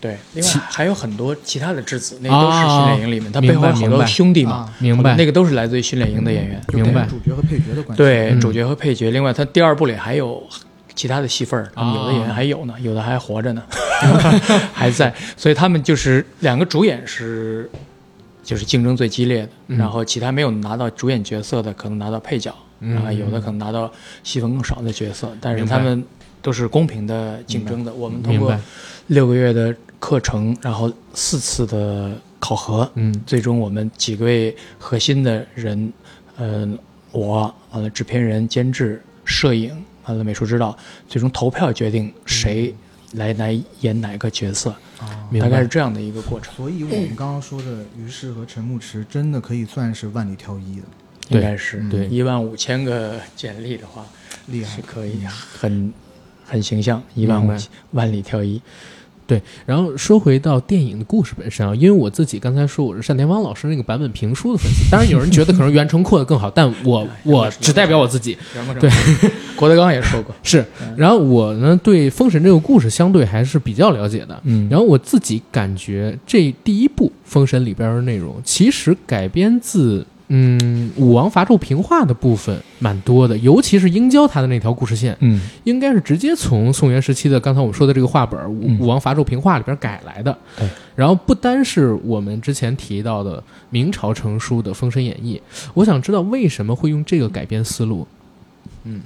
[0.00, 0.16] 对。
[0.34, 5.16] 另外还有很多其他的质子，那个都是训练营里面，他背后有好多兄弟嘛，啊明白？
[5.16, 6.60] 那个都是来自于训练营的演员。
[6.68, 8.02] 就明白主角和配角的关系。
[8.02, 9.10] 对，嗯主角和配角。
[9.10, 10.42] 另外，他第二部里还有
[10.94, 13.62] 其他的戏份儿，他们有的演员还有呢，有的还活着呢，
[14.72, 15.12] 还在。
[15.36, 17.68] 所以他们就是两个主演是
[18.44, 23.90] 就是竞争最激烈的，嗯然后其他没有拿到主演角色的可能拿到配角，嗯然后有的可能拿到
[24.22, 26.04] 戏份更少的角色，但是他们
[26.40, 27.92] 都是公平的竞争的。
[27.92, 28.56] 我们通过。
[29.08, 33.14] 六个月的课程，然后四次的考核，嗯。
[33.26, 35.92] 最终我们几位核心的人，
[36.36, 36.78] 嗯、
[37.10, 40.76] 我完了制片人、监制、摄影，完了美术指导，
[41.08, 42.74] 最终投票决定谁
[43.12, 50.82] 来来演哪个角色，啊，大概是这样的一个过程，所以我们刚刚说的于适和陈牧驰真的可以算是万里挑一的，
[51.30, 51.82] 应该是。
[51.88, 52.06] 对。
[52.08, 54.06] 一万五千个简历的话
[54.46, 54.82] 厉害是。
[54.82, 55.92] 可以很
[56.44, 57.64] 很形象，一万五明白。
[57.92, 58.60] 万里挑一，
[59.66, 68.36] 然后说回到电影的故事本身啊，因为我自己刚才说我是单田芳老师那个版本评书的粉丝，当然有人觉得可能袁成扩的更好，但我我只代表我自己
[68.80, 68.90] 对，
[69.56, 70.64] 郭德纲也说过，是。
[70.96, 80.06] 然后我呢对《封神》这个故事相对还是比较了解的，嗯然后我自己感觉这第一部《封神》里边的内容其实改编自。
[80.28, 85.40] 嗯，武王伐纣平话的部分蛮多的，尤其是殷郊他的那条故事线，嗯。
[85.64, 90.36] 应该是直接从宋元时期的刚才我们说的这个话本《武嗯武王伐纣平话》里边改来的。
[90.56, 95.40] 对，然后不单是我们之前提到的明朝成书的《封神演义》，
[95.74, 98.06] 我想知道为什么会用这个改编思路。
[98.84, 99.00] 嗯。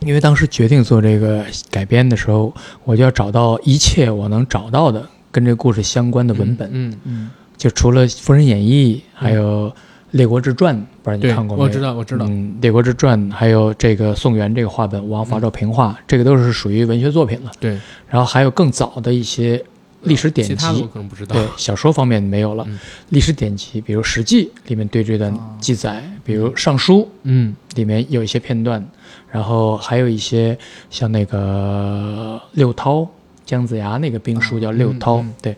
[0.00, 2.52] 因为当时决定做这个改编的时候，
[2.84, 9.70] 我就要找到一切我能找到的跟这个故事相关的文本，嗯，嗯，就除了《封神演义》，还有
[10.12, 11.68] 《列国志传》，不知道你，看过没有？
[11.68, 12.26] 我知道，我知道。
[12.28, 17.50] 嗯，《列国志传》还有这个宋元这个话本《武王伐纣平话》这个都是属于文学作品了。
[17.58, 19.62] 对，然后还有更早的一些
[20.02, 21.34] 历史典籍其他我，可能不知道。
[21.34, 28.86] 对小说方面没有了，嗯历史典籍，比如《史记》里面对这段啊记载，比如《尚书》嗯里面有一些片段，
[29.30, 30.56] 然后还有一些
[30.88, 33.08] 像那个六韬
[33.44, 35.56] 姜子牙那个兵书叫六韬，对，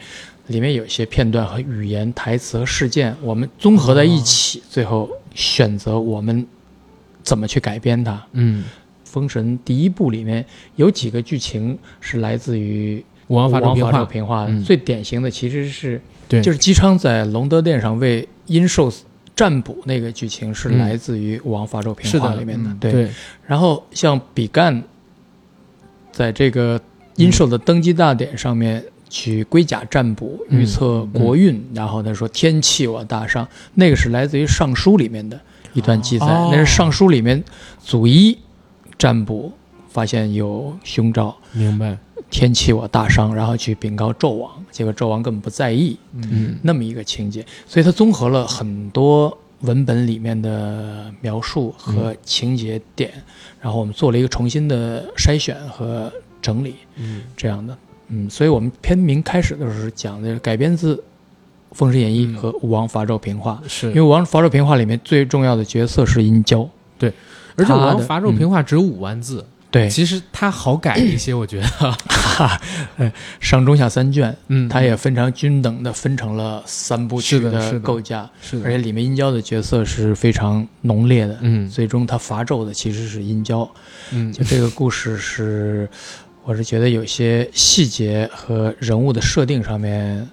[0.49, 6.47] 里面有一些片段和语言、台词和事件，我们综合在一起，最后选择我们
[7.23, 8.23] 怎么去改编它。
[8.33, 8.65] 嗯，
[9.05, 10.45] 《封神》第一部里面
[10.77, 13.85] 有几个剧情是来自于武王伐纣平
[14.23, 14.49] 纣话。
[14.65, 18.93] 最典型的其实是对，就是姬昌在隆德殿上为殷寿
[19.37, 22.93] 占卜那个剧情是嗯来自于《武王伐纣平话》里面的，嗯对。
[22.93, 23.11] 对，
[23.47, 24.83] 然后像比干，
[26.11, 26.81] 在这个
[27.17, 35.41] 殷寿的登基大典上面去龟甲占卜，嗯预测国运，然后他说天气我大伤，那个是来自于《尚书》里面的
[35.73, 36.51] 一段记载，哦。
[36.53, 37.43] 那是《尚书》里面
[37.83, 38.39] 祖一
[38.97, 39.53] 占卜
[39.89, 41.97] 发现有凶兆，明白。
[42.31, 46.59] 天气我大伤，然后去禀告纣王，结果纣王根本不在意，嗯。
[46.63, 53.11] 那么一个情节，所以他综合了很多文本里面的描述和情节点，
[53.63, 57.23] 然后我们做了一个重新的筛选和整理，嗯。
[57.35, 57.75] 这样的，
[58.09, 60.97] 嗯，所以我们片名开始的时候讲的改编自
[61.73, 62.35] 《封神演义》嗯。
[62.37, 63.89] 和《武王伐纣平话》，是。
[63.89, 66.69] 因为《武王伐纣平话》里面最重要的角色是殷郊，
[66.99, 67.13] 对。
[67.57, 71.67] 而且武王伐纣平话只有五万字，对，其实它好改一些，我觉得。
[71.67, 72.61] 哈，
[72.99, 77.81] 呃，上中下三卷，嗯，它也非常均等的分成了三部曲的。
[77.81, 81.69] 构架，是的，而且里面殷郊的角色是非常浓烈的，嗯。
[81.69, 83.69] 最终他伐纣的其实是殷郊。
[84.13, 84.33] 嗯。
[84.33, 85.91] 就这个故事是，
[86.49, 90.27] 我是觉得有些细节和人物的设定上面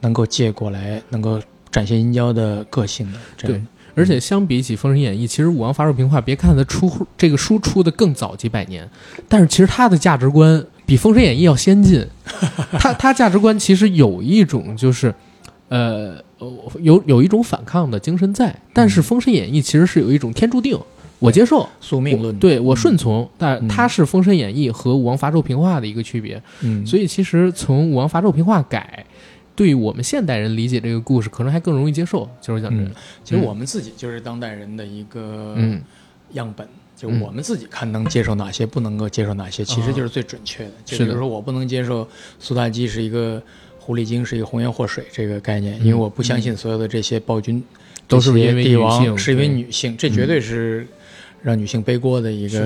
[0.00, 1.38] 能够借过来，能够
[1.70, 3.18] 展现殷郊的个性的。
[3.36, 3.62] 这样对，
[3.94, 8.88] 而且相比起《封神演义》，其实武王伐纣平话，别看它出这个书出的更早几百年，
[9.28, 12.02] 但是其实它的价值观比《封神演义》要先进。
[12.78, 15.14] 它它价值观其实有一种就是，
[15.68, 16.16] 呃，
[16.80, 20.80] 有有一种反抗的精神在，但是《封神演义》其实是有一种天注定，
[21.18, 21.68] 我接受。
[21.80, 26.40] 宿命论，对我顺从，但嗯它是《封神演义》和武王伐纣平话的一个区别。
[26.62, 29.04] 嗯，所以其实从武王伐纣平话改，
[29.54, 32.28] 对我们现代人理解这个故事，可能还更容易接受。
[32.40, 32.90] 就是讲这嗯，
[33.24, 35.80] 其实我们自己就是当代人的一个嗯
[36.32, 36.66] 样本。
[36.96, 40.72] 就嗯我们自己看能接受哪些，不能够接受哪些，其实就是最准确的。
[40.84, 42.08] 就是比如说，我不能接受
[42.40, 43.40] 苏妲己是一个
[43.78, 47.62] 狐狸精，是一个红颜祸水这个概念，嗯因为我不相信所有的这些暴君
[48.08, 50.84] 都是因为帝王是因为女性，这绝对是
[51.42, 52.60] 让女性背锅的一个、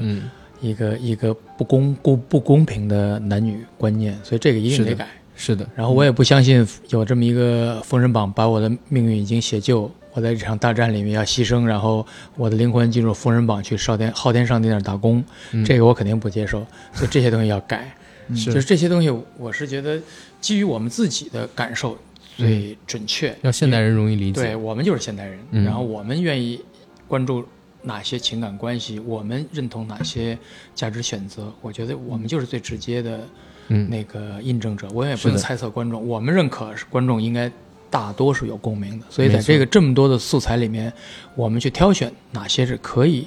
[0.00, 5.06] 嗯一一个一个不公公不公平的男女观念，所以这个一定得改。
[5.36, 12.06] 是的，然后我也不相信有这么一个封神榜把我的命运已经写就，我在这场大战里面要牺牲，然后
[12.36, 16.64] 我的灵魂进入封神榜去少天昊天上帝那儿打工，嗯这个我肯定不接受。
[16.94, 17.94] 所以这些东西要改，
[18.30, 20.00] 就是这些东西，我是觉得
[20.40, 21.98] 基于我们自己的感受
[22.36, 23.36] 最准确。
[23.42, 24.56] 要现代人容易理解对。
[24.56, 26.60] 我们就是现代人，嗯然后我们愿意
[27.08, 27.44] 关注
[27.84, 30.36] 哪些情感关系，我们认同哪些
[30.74, 33.20] 价值选择，我觉得我们就是最直接的
[33.68, 34.88] 嗯，那个印证者。
[34.92, 37.50] 我也不用猜测观众，我们认可是观众应该
[37.90, 40.92] 大多是有共鸣的，所以在这个这么多的素材里面，
[41.34, 43.26] 我们去挑选哪些是可以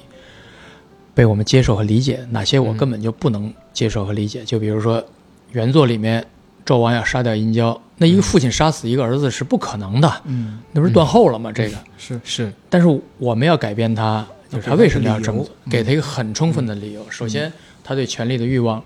[1.13, 4.43] 被我们接受和理解，哪些我嗯根本就不能接受和理解。
[4.43, 5.03] 就比如说
[5.51, 6.25] 原作里面
[6.65, 11.51] 纣王要杀掉殷郊，那一个父亲杀死一个儿子是不可能的，嗯，那不是断后了吗？
[11.51, 11.77] 这个。
[11.97, 15.53] 是是但是我们要改变他，就是他为什么要这么做？
[15.69, 17.05] 给给他一个很充分的理由。
[17.09, 17.51] 首先，
[17.83, 18.83] 他对权力的欲望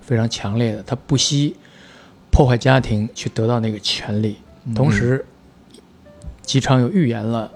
[0.00, 1.54] 非常强烈的，他不惜
[2.30, 4.36] 破坏家庭去得到那个权利。
[4.74, 5.24] 同时，
[6.42, 7.50] 姬昌又预言了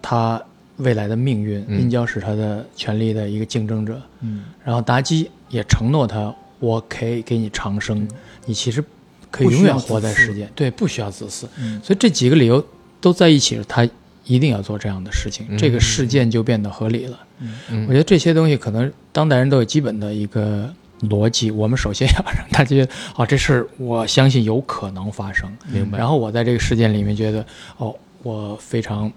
[0.00, 0.42] 他
[0.78, 4.00] 未来的命运，嗯殷郊是他的权力的一个竞争者。
[4.20, 8.08] 嗯然后妲己也承诺他，我可以给你长生，
[8.46, 8.82] 你其实
[9.30, 11.48] 可以永远活在世间，对，不需要自私。
[11.58, 12.64] 嗯所以这几个理由
[13.00, 13.88] 都在一起，他
[14.28, 17.18] 一定要做这样的事情，嗯这个事件就变得合理了。
[17.40, 25.50] 嗯我觉得这些东西可能当代人都有基本的一个逻辑，我们首先要让大家觉得，哦，这事儿我相信有可能发生。
[25.66, 25.98] 明白。
[25.98, 27.44] 然后我在这个事件里面觉得，
[27.78, 29.10] 哦，我非常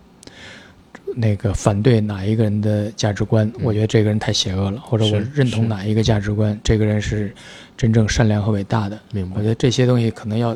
[1.16, 7.34] 那个反对哪一个人的价值观，我觉得这个人太邪恶了，或者我认同哪一个价值观，这个人是
[7.76, 9.00] 真正善良和伟大的。
[9.12, 9.50] 明白我觉。
[9.50, 10.56] 得这些东西可能要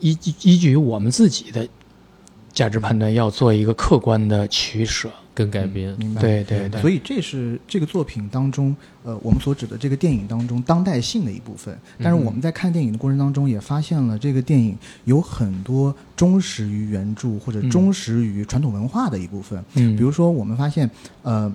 [0.00, 1.68] 依据依据于我们自己的
[2.58, 5.08] 价值判断，要做一个客观的取舍。
[5.32, 6.20] 跟改编，明白。
[6.20, 11.78] 对对对，所以这是这个作品当中，呃，我们所指的这个电影当中当代性的一部分。
[12.02, 19.64] 但是我们在看电影的过程当中，也发现了这个电影有很多忠实于原著或者嗯忠实于传统文化的一部分。
[19.74, 20.90] 嗯，比如说，我们发现，
[21.22, 21.54] 呃，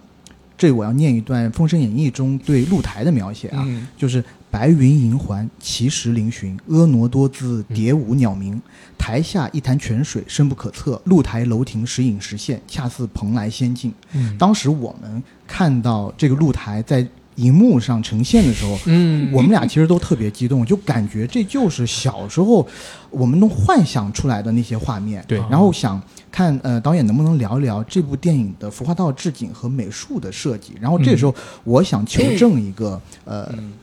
[0.57, 8.61] 这我要念一段《封神演义》中对露台的描写啊，嗯就是白云银环，奇石嶙峋，婀娜多姿，蝶舞鸟鸣。
[8.99, 13.91] 台下一潭泉水，深不可测；露台楼亭，时隐时现，恰似蓬莱仙境。
[14.11, 17.05] 嗯当时我们看到这个露台在
[17.37, 22.65] 荧幕上呈现的时候，嗯我们俩其实都特别激动，就感觉这就是小时候
[23.09, 25.25] 我们能幻想出来的那些画面。
[25.27, 25.99] 对然后想
[26.31, 30.73] 看呃导演能不能聊一聊这部电影的服化道置景和美术的设计。
[30.79, 33.73] 然后这时候我想求证一个、呃，嗯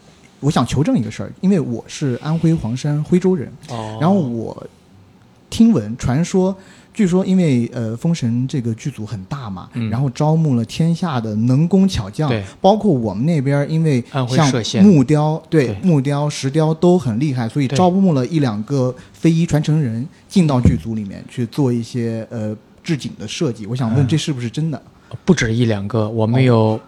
[0.41, 4.67] 我想求证一个事儿，因为我是安徽黄山徽州人，哦，然后我
[5.49, 6.57] 听闻传说，
[6.95, 9.91] 据说因为呃《封神》这个剧组很大嘛，嗯。
[9.91, 15.77] 然后招募了天下的能工巧匠，包括我们那边，因为像木雕，对对。
[15.83, 17.77] 木雕、石雕都很厉害，所以对。
[17.77, 23.67] 招募了一两个非遗传承人进到剧组里面去做一些呃置景的设计。
[23.67, 24.09] 我想问，嗯。
[24.09, 24.81] 这是不是真的？
[25.25, 26.79] 不止一两个，我们有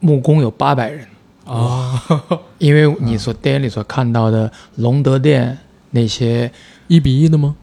[0.00, 1.06] 木工有八百人，
[1.44, 2.02] 啊，
[2.58, 5.58] 因为你所电影里所看到的隆德殿
[5.90, 6.50] 那些，
[6.88, 7.56] 一比一的吗？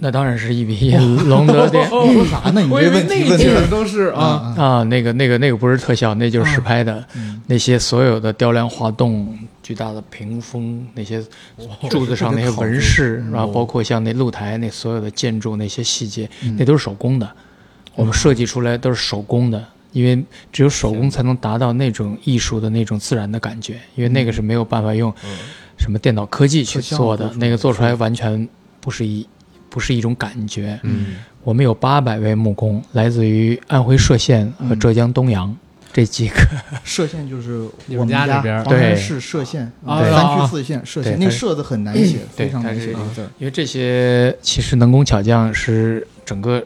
[0.00, 1.02] 那当然是一比一啊。
[1.26, 2.60] 隆德殿你说啥呢？
[2.62, 7.04] 你这问题问的都是啊，啊，啊，那个那个那个不是特效，那就是实拍的。
[7.16, 11.24] 嗯那些所有的雕梁画栋、巨大的屏风，那些
[11.88, 17.28] 柱子上那些纹饰，然后包括像那露台那所有的建筑那些细节，那都是手工的。
[17.94, 20.22] 我们设计出来都是手工的，因为
[20.52, 25.12] 只有手工才能达到那种艺术的那种自然的感觉，因为那个是没有办法用
[25.78, 28.48] 什么电脑科技去做的那个做出来完全
[28.80, 29.26] 不是一
[29.70, 30.78] 不是一种感觉。
[30.82, 35.54] 嗯，我们有八百位木工，来自于安徽歙县和嗯浙江东阳
[35.92, 36.36] 这几个。
[36.84, 43.28] 歙县就是我们家那边对是歙县，啊三啊区四县歙县，那个歙字很难写，非常难写这个字。
[43.38, 46.62] 因为这些其实能工巧匠是整个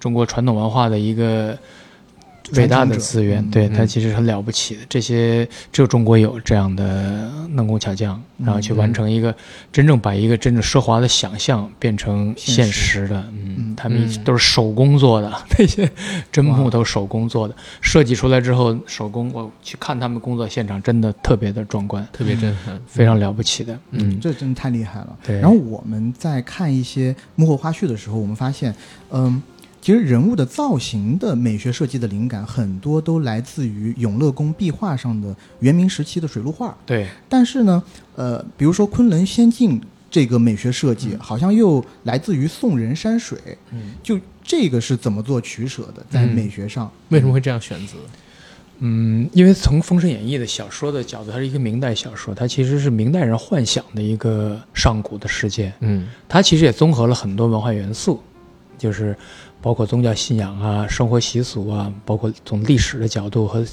[0.00, 1.56] 中国传统文化的一个
[2.54, 4.80] 伟大的资源，对嗯它其实很了不起的。
[4.88, 9.34] 这些只有中国有这样的能工巧匠，嗯然后去完成一个
[9.72, 13.20] 真正把一个真正奢华的想象变成现实的。
[13.32, 15.90] 嗯嗯，他们嗯都是手工做的， 那些
[16.30, 23.78] 真木头手工做的，设计出来之后手工，我去看他们工作现场，真的特别的壮观，特别震撼，非常了不起的。
[23.90, 25.16] 嗯，这真的太厉害了。
[25.26, 28.74] 对然后我们在看一些幕后花絮的时候，我们发现，
[29.10, 29.42] 嗯，
[29.80, 36.76] 其实人物的造型的美学设计的灵感很多都来自于永乐宫壁画上的元明时期的水陆画。
[36.84, 37.82] 对，但是呢，
[38.16, 43.38] 呃，比如说昆仑仙境这个美学设计，好像又来自于宋人山水。
[43.70, 46.90] 嗯，就这个是怎么做取舍的，在嗯美学上？
[47.10, 47.94] 为什么会这样选择？
[48.80, 55.72] 嗯，因为从《封神演义》的小说的角度，它是一个明代小说，它其实是明代人幻想的一个上古的世界。
[55.80, 58.22] 嗯它其实也综合了很多文化元素，
[58.78, 59.16] 就是
[59.60, 63.64] 包括宗教信仰啊、生活习俗啊，包括从历史的角度和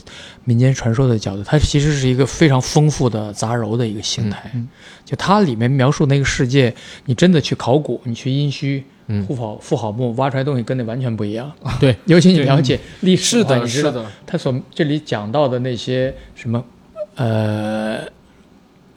[0.44, 4.52] 民间传说的角度，它其实是一个非常丰富的杂糅的一个形态。
[4.54, 4.68] 嗯
[5.06, 6.74] 就它里面描述那个世界，
[7.06, 11.52] 你真的去考古，你去殷墟、嗯，富好富好墓挖出来东西跟那完全不一样。
[11.80, 16.66] 对， 尤其你了解历史，是的，你知道是的，他所这里讲到的那些什么，
[17.14, 18.00] 呃，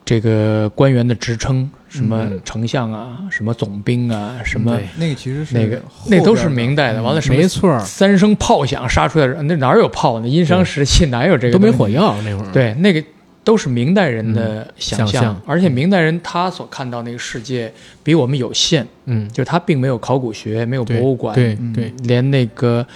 [0.09, 7.01] 这个官员的职称，什么嗯丞相啊，什么总兵啊，什么那个其实是那个那都是明代的。
[7.01, 10.27] 嗯完了没错，三声炮响杀出来人，那哪有炮呢？
[10.27, 11.53] 殷商时期哪有这个？
[11.53, 11.87] 都没火。
[11.91, 13.05] 药那会儿。，对，那个
[13.45, 17.71] 都是明代人的想想象而且明代人他所看到那个世界
[18.03, 22.87] 比我们有限，嗯，就是他并没有考古学，没有博物馆，嗯对对连那个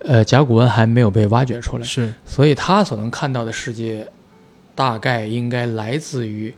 [0.00, 1.84] 呃甲骨文还没有被挖掘出来。
[1.84, 4.06] 是所以他所能看到的世界，
[4.74, 6.52] 大概应该来自于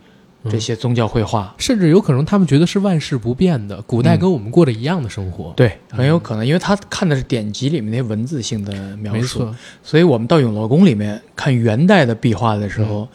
[0.48, 1.54] 这些宗教绘画。
[1.58, 5.52] 甚至有可能他们觉得是万事不变的，古代嗯跟我们过着一样的生活。
[5.56, 9.48] 对，很有可能，因为他看的是典籍里面那些文字性的描述，
[9.82, 13.08] 所以我们到永乐宫里面看元代的壁画的时候，嗯。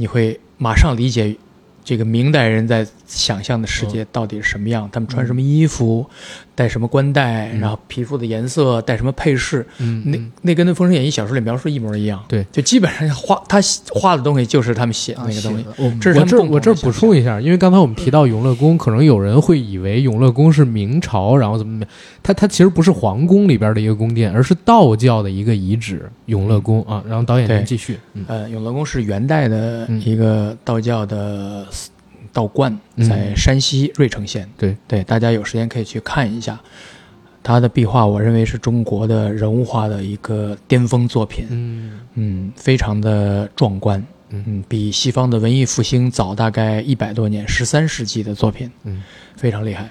[0.00, 1.36] 你会马上理解
[1.82, 6.08] 这个明代人在想象的世界到底是什么样，他们穿什么衣服，
[6.58, 7.60] 戴什么冠带，嗯。
[7.60, 10.32] 然后皮肤的颜色，戴什么配饰，嗯，那嗯。
[10.42, 12.20] 那跟那《封神演义》小说里描述一模一样。
[12.26, 13.60] 对，就基本上画他
[13.92, 15.64] 画的东西就是他们写的啊那个东西。
[16.18, 21.90] 我这我这补充一下，因为刚才我们提到永乐宫，可能有人会以为永乐宫是明朝，然后怎么怎么样，
[22.24, 27.00] 它它其实不是皇宫里边的一个宫殿，而是道教的一个遗址永乐宫啊。
[27.06, 28.24] 然后导演您继续，嗯。
[28.26, 30.02] 呃，永乐宫是元代的嗯。
[30.04, 31.66] 一个道教的
[32.38, 33.08] 道观，嗯。
[33.08, 34.48] 在山西芮城县。
[34.56, 34.76] 对。
[34.86, 36.58] 对，大家有时间可以去看一下。
[37.42, 42.00] 他的壁画，我认为是中国的人物画的一个巅峰作品，嗯。
[42.14, 43.98] 嗯，非常的壮观，
[44.30, 44.44] 嗯。
[44.46, 49.02] 嗯，比西方的文艺复兴早大概一百多年，十三世纪的作品，嗯，
[49.36, 49.90] 非常厉害。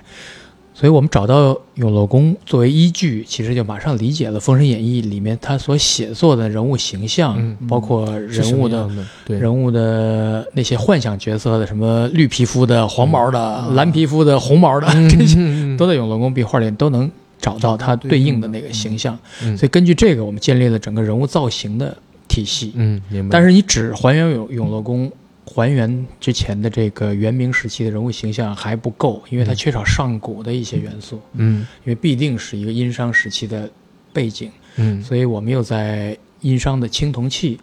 [0.80, 8.88] 所以我们找到永乐宫作为依据，其实就马上理解了《封神演义》里面他所写作的人物形象，嗯包括人物的
[9.26, 15.40] 人物的那些幻想角色的，什么绿皮肤的、黄毛的、嗯蓝皮肤的、红毛的，嗯这些
[15.80, 17.10] 都在永乐宫壁画里都能
[17.42, 19.18] 找到它对应的那个形象。
[19.42, 21.98] 嗯所以根据这个，我们建立了整个人物造型的
[22.28, 22.74] 体系。
[22.76, 23.34] 嗯，明白。
[23.34, 25.12] 但是你只还原永永乐宫，
[25.50, 33.70] 还原之前的这个元明时期的人物形象还不够，因为它嗯缺少上古的一些元素，嗯因为必定是一个殷商时期的
[34.12, 34.52] 背景。
[34.76, 37.58] 嗯所以我们又在殷商的青铜器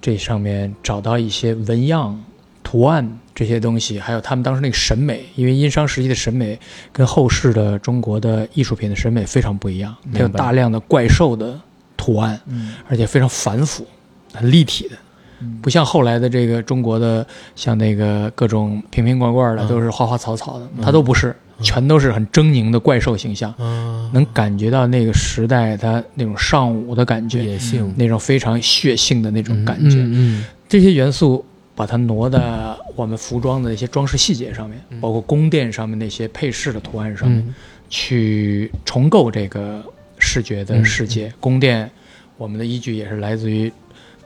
[0.00, 2.22] 这上面找到一些纹样、
[2.62, 6.58] 图案这些东西，还有他们当时那个审美，因为殷商时期的审美
[6.92, 11.58] 跟后世的中国的艺术品的审美非常不一样，它有大量的怪兽的
[11.96, 13.86] 图案，嗯而且非常繁复、
[14.34, 14.96] 很立体的。
[15.44, 15.58] 嗯。
[15.60, 19.68] 不像后来的这个中国的，像那个各种瓶瓶罐罐的，嗯。
[19.68, 20.82] 都是花花草草的，嗯。
[20.82, 23.50] 它都不是，全都是很狰狞的怪兽形象。
[23.58, 31.44] 啊，能感觉到那个时代它那种尚武的感觉，野性那种非常血性的那种感觉，嗯这些元素
[31.76, 35.00] 把它挪到我们服装的一些装饰细节上面，嗯。
[35.00, 37.54] 包括宫殿上面那些配饰的图案上面，嗯。
[37.90, 39.80] 去重构这个
[40.18, 41.06] 视觉的世嗯。
[41.06, 41.32] 界。
[41.38, 41.88] 宫殿，
[42.36, 43.70] 我们的依据也是来自于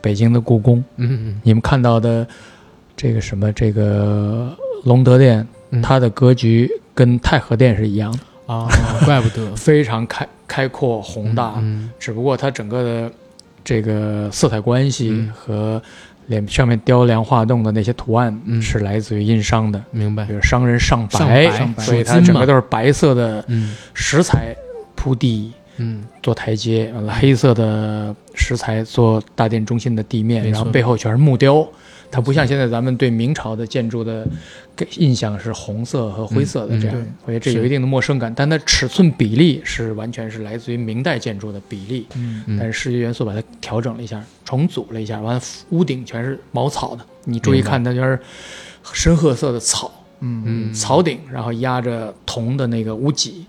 [0.01, 1.40] 北京的故宫，嗯。
[1.42, 2.26] 你们看到的
[2.96, 5.82] 这个什么这个隆德殿，嗯。
[5.82, 8.68] 它的格局跟太和殿是一样的，啊，
[9.05, 9.55] 怪不得。
[9.57, 11.55] 非常开开阔宏大。
[11.59, 13.12] 嗯只不过它整个的
[13.64, 15.32] 这个色彩关系嗯。
[15.34, 15.82] 和
[16.26, 18.61] 脸上面雕梁画栋的那些图案嗯。
[18.61, 20.24] 是来自于殷商的，明白。
[20.24, 23.74] 比，如商人上上白，所以它整个都是白色的嗯。
[23.94, 24.55] 石材
[24.94, 26.05] 铺地嗯。
[26.22, 31.66] 做台阶，完了黑色的石材做大殿中心的地面，然后背后全是木雕。
[32.11, 34.26] 它不像现在咱们对明朝的建筑的
[34.74, 38.33] 给印象是红色和灰色的这样，嗯嗯所以这有一定的陌生感。
[38.35, 42.43] 但它尺寸比例是完全是来自于明代建筑的比例，嗯。
[42.47, 48.18] 嗯但是视觉元素把它调整了一下，重组了一下，完了屋顶全是茅草的，你注意看，它就是
[48.95, 50.43] 深褐色的草，嗯。
[50.47, 53.45] 嗯草顶，然后压着铜的那个屋脊，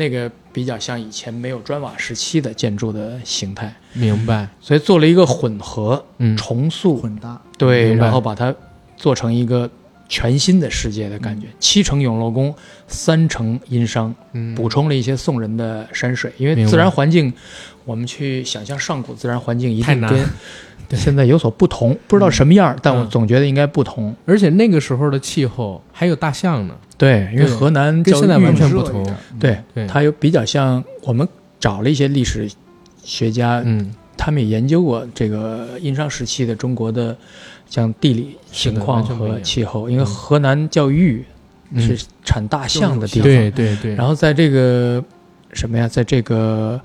[0.00, 6.34] 那个比较像以前没有砖瓦时期的建筑的形态，明白，所以做了一个混合嗯。
[6.38, 8.54] 重塑，混搭，对，然后把它
[8.96, 9.68] 做成一个
[10.10, 11.46] 全新的世界的感觉。
[11.60, 12.54] 七成永乐宫，
[12.88, 14.54] 三成殷商，嗯。
[14.56, 17.32] 补充了一些宋人的山水，因为自然环境，
[17.86, 20.26] 我们去想象上古自然环境一定跟
[20.98, 23.08] 现在有所不同，不知道什么样，但我嗯。
[23.08, 24.14] 总觉得应该不同。
[24.26, 29.06] 而且那个时候的气候还有大象呢，对，因为河南跟现在完全不同。
[29.38, 31.26] 对，对，它有比较像我们
[31.60, 32.50] 找了一些历史
[33.02, 33.94] 学家嗯。
[34.22, 37.16] 他们也研究过这个殷商时期的中国的
[37.70, 40.06] 像地理情况和气候，因为嗯。
[40.06, 41.24] 河南叫豫
[41.70, 41.80] 嗯。
[41.80, 45.02] 是产大象的地方，对对对，然后在这个
[45.52, 46.80] 什么呀，在这个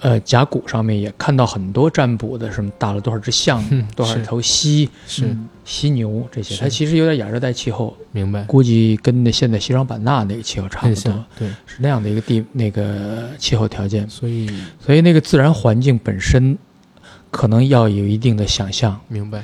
[0.00, 14.50] 呃甲骨上面也看到很多占卜的，什么打了多少只象，嗯多少头犀、是嗯犀牛这些，它其实有点亚热带气候，明白，估计跟那现在西双版纳那个气候差不多，，对，是那样的一个地那个气候条件，所以
[14.80, 16.56] 所以那个自然环境本身
[17.30, 18.98] 可能要有一定的想象。
[19.08, 19.42] 明白，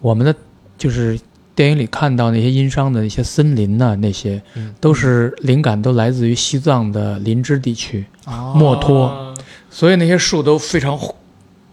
[0.00, 0.34] 我们的
[0.76, 1.18] 就是
[1.54, 8.04] 电影里看到那些殷商的那些森林呐、那些嗯，都是灵感都来自于西藏的林芝地区。
[8.26, 9.34] 哦墨脱，
[9.70, 10.98] 所以那些树都非常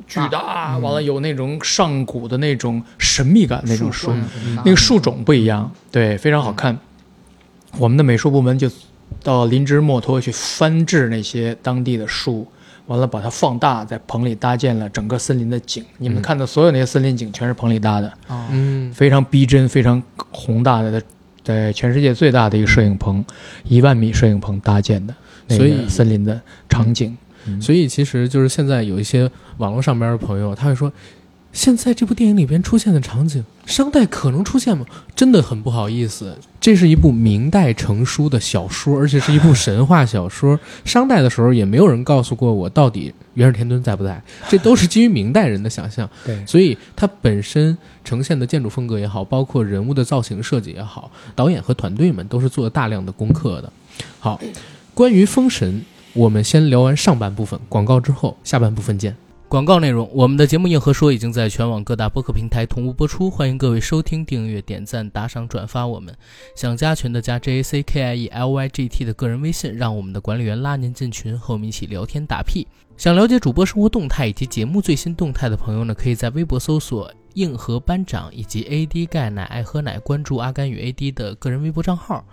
[0.08, 0.82] 巨大，嗯。
[0.82, 4.12] 完了有那种上古的那种神秘感，那种树，
[4.64, 6.78] 那个树种不一样，对，非常好看。
[7.78, 8.72] 我们的美术部门就
[9.22, 12.48] 到林芝墨脱去翻制那些当地的树，
[12.88, 15.84] 完了把它放大，在棚里搭建了整个森林的景。
[15.98, 21.02] 你们嗯看到所有那些森林景全是棚里搭的，哦嗯，非常逼真、非常宏大的，
[21.44, 23.24] 在全世界最大的一个摄影棚，
[23.64, 25.14] 一万米摄影棚搭建的
[25.48, 27.18] 那所以个森林的场景。
[27.62, 30.92] 所以其实就是现在有一些网络上边的朋友，他会说，
[31.56, 34.86] 现在这部电影里边出现的场景，商代可能出现吗？
[35.16, 40.60] 真的很不好意思，这是一部明代成书的小说，而且是一部神话小说。
[40.84, 46.08] 商代的时候也没有人告诉过我到底元始天尊在不在，这都是基于明代人的想象。
[46.26, 53.72] 对，所以它本身呈现的建筑风格也好，包括人物的造型设计也好，导演和团队们都是做了大量的功课的。
[54.20, 54.42] 好，
[54.94, 55.74] 关于《封神》，
[56.12, 59.16] 我们先聊完上半部分，广告之后，下半部分见。
[59.48, 66.14] 广告内容：我们的节目《硬核说》已经在全网各大播客平台同步播出，欢迎各位收听、订阅、点赞、打赏、转发我们。
[66.56, 72.68] 想加群的加 J A C K I E L Y G T 的个人微信，让我们的管理员拉您进群，和我们一起聊天打屁。
[72.98, 82.26] 想了解主播生活动态以及节目最新动态的朋友呢，可以在微博搜索“硬核班长”以及 “AD 钙奶爱喝奶”，关注阿甘与 AD 的个人微博账号。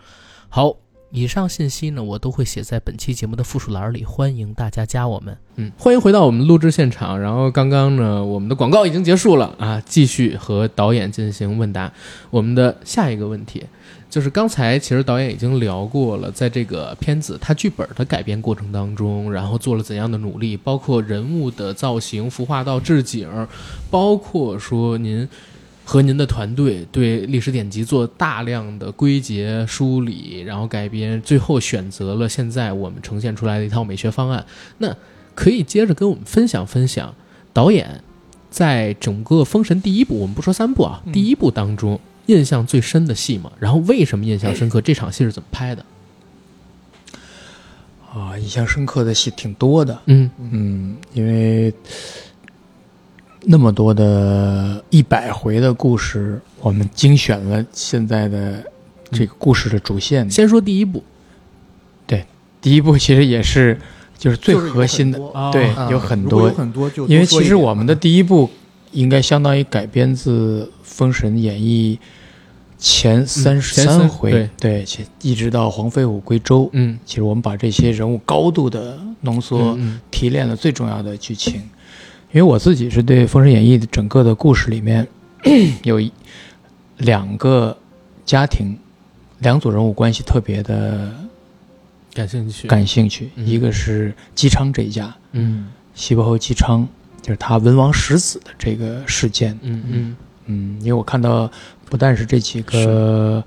[0.48, 0.74] 好，
[1.14, 5.36] 以上信息呢，我都会写在本期节目的附属栏里，欢迎大家加我们。
[5.56, 7.20] 嗯，欢迎回到我们录制现场。
[7.20, 11.92] 然后刚刚呢，我们的广告已经结束了啊，继续和导演进行问答。
[12.30, 13.62] 我们的下一个问题
[14.08, 23.28] 就是刚才其实导演已经聊过了，在这个片子它剧本的改编过程当中，然后做了怎样的努力，包括人物的造型、服化道、置景，
[23.90, 25.28] 包括说您
[25.84, 34.44] 和您的团队对历史典籍做大量的归结梳理，然后改编，最后选择了现在我们呈现出来的一套美学方案。
[34.78, 34.96] 那
[35.34, 37.14] 可以接着跟我们分享分享
[37.52, 38.02] 导演
[38.50, 44.80] 在整个《封神》第一部，我们不说三部啊，嗯第一部当中印象最深的戏嘛，然后为什么印象深刻？
[44.80, 45.84] 这场戏是怎么拍的？
[48.14, 51.72] 啊，印象深刻的戏挺多的，嗯嗯，因为
[53.44, 58.62] 那么多的一百回的故事，我们精选了现在的
[59.10, 60.30] 这个故事的主线。
[60.30, 61.02] 先说第一部，
[62.06, 62.24] 对
[62.60, 63.76] 第一部其实也是
[64.16, 65.18] 就是最核心的。
[65.52, 66.48] 对，嗯有很多。
[66.48, 66.54] 有。
[66.54, 68.48] 很多就因为其实我们的第一部
[68.92, 71.98] 应该相当于改编自《封神演义》
[72.78, 74.48] 前三十三三回，对。
[74.58, 74.86] 对，
[75.20, 76.70] 一直到黄飞虎归周。
[76.72, 80.00] 嗯，其实我们把这些人物高度的浓缩，嗯。
[80.12, 81.60] 提炼了最重要的剧情。
[82.32, 85.06] 因为我自己是对《封神演义》的整个的故事里面
[85.84, 86.00] 有
[86.96, 87.76] 两个
[88.24, 88.76] 家庭、
[89.40, 91.12] 两组人物关系特别的
[92.14, 93.28] 感兴趣，感兴趣。
[93.36, 96.88] 嗯一个是姬昌这一家，嗯西伯侯姬昌，
[97.20, 99.58] 就是他文王十子的这个事件。
[99.60, 100.16] 嗯嗯
[100.46, 101.50] 嗯，因为我看到
[101.84, 103.44] 不但是这几个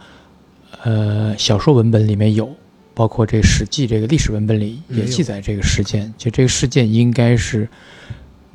[0.84, 2.56] 呃小说文本里面有，
[2.94, 7.68] 包括这《史记》这个历史文本里也记载这个事件，就这个事件应该是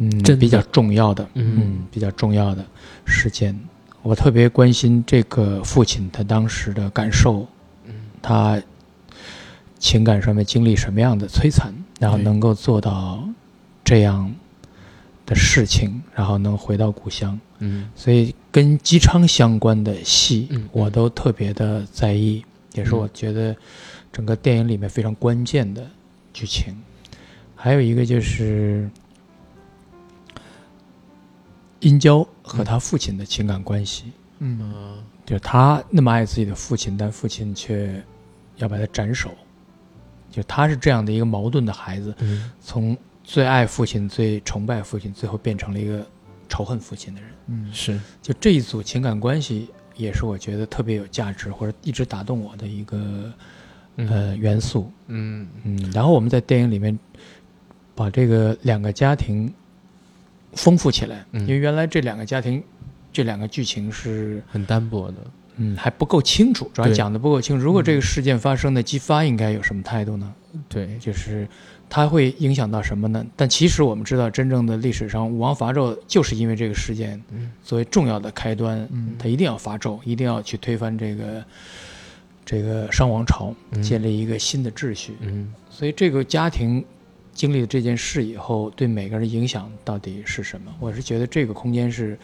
[0.03, 1.87] 嗯真比较重要的，嗯。
[1.91, 2.65] 比较重要的
[3.07, 3.55] 事件。
[4.03, 7.47] 我特别关心这个父亲他当时的感受，
[7.85, 7.93] 嗯。
[8.23, 8.61] 他
[9.79, 13.23] 情感上面经历什么样的摧残，然后能够做到
[13.85, 14.35] 这样
[15.27, 17.39] 的事情，然后能回到故乡。
[17.59, 17.91] 嗯。
[17.95, 22.43] 所以跟姬昌相关的戏，嗯我都特别的在意，
[22.73, 22.99] 也是嗯。
[23.01, 23.55] 我觉得
[24.11, 25.87] 整个电影里面非常关键的
[26.33, 26.75] 剧情。
[27.55, 28.91] 还有一个就是
[31.81, 34.61] 殷郊和他父亲的情感关系，嗯。
[34.73, 38.03] 啊就是他那么爱自己的父亲，但父亲却
[38.57, 39.31] 要把他斩首，
[40.29, 42.51] 就他是这样的一个矛盾的孩子，嗯。
[42.61, 46.05] 从最爱父亲、最崇拜父亲，最后变成了一个
[46.49, 47.31] 仇恨父亲的人。
[47.47, 48.01] 嗯是。
[48.21, 53.33] 就这一组情感关系，也是我觉得特别有价值或者一直打动我的一个
[53.99, 54.91] 呃元素。
[55.07, 55.47] 嗯。
[55.63, 56.99] 嗯，然后我们在电影里面
[57.95, 59.53] 把这个两个家庭
[60.53, 61.41] 丰富起来，嗯。
[61.43, 62.63] 因为原来这两个家庭，
[63.13, 65.17] 这两个剧情是很单薄的，
[65.57, 67.65] 嗯还不够清楚，主要讲的不够清楚。
[67.65, 70.33] 如果这个事件发生的激发应该有什么态度呢？
[70.69, 71.47] 对，就是
[71.89, 73.25] 它会影响到什么呢？
[73.37, 77.53] 但其实我们知道，真正的历史上武王伐纣就是因为这个事件嗯。
[77.63, 79.15] 作为重要的开端，嗯。
[79.17, 81.45] 他一定要伐纣，一定要去推翻这个
[82.45, 83.81] 这个商王朝，嗯。
[83.81, 85.15] 建立一个新的秩序。
[85.21, 85.53] 嗯。
[85.69, 86.85] 所以这个家庭
[87.33, 90.75] 经历了这件事以后，对每个人影响到底是什么？
[90.81, 92.19] 我是觉得这个空间是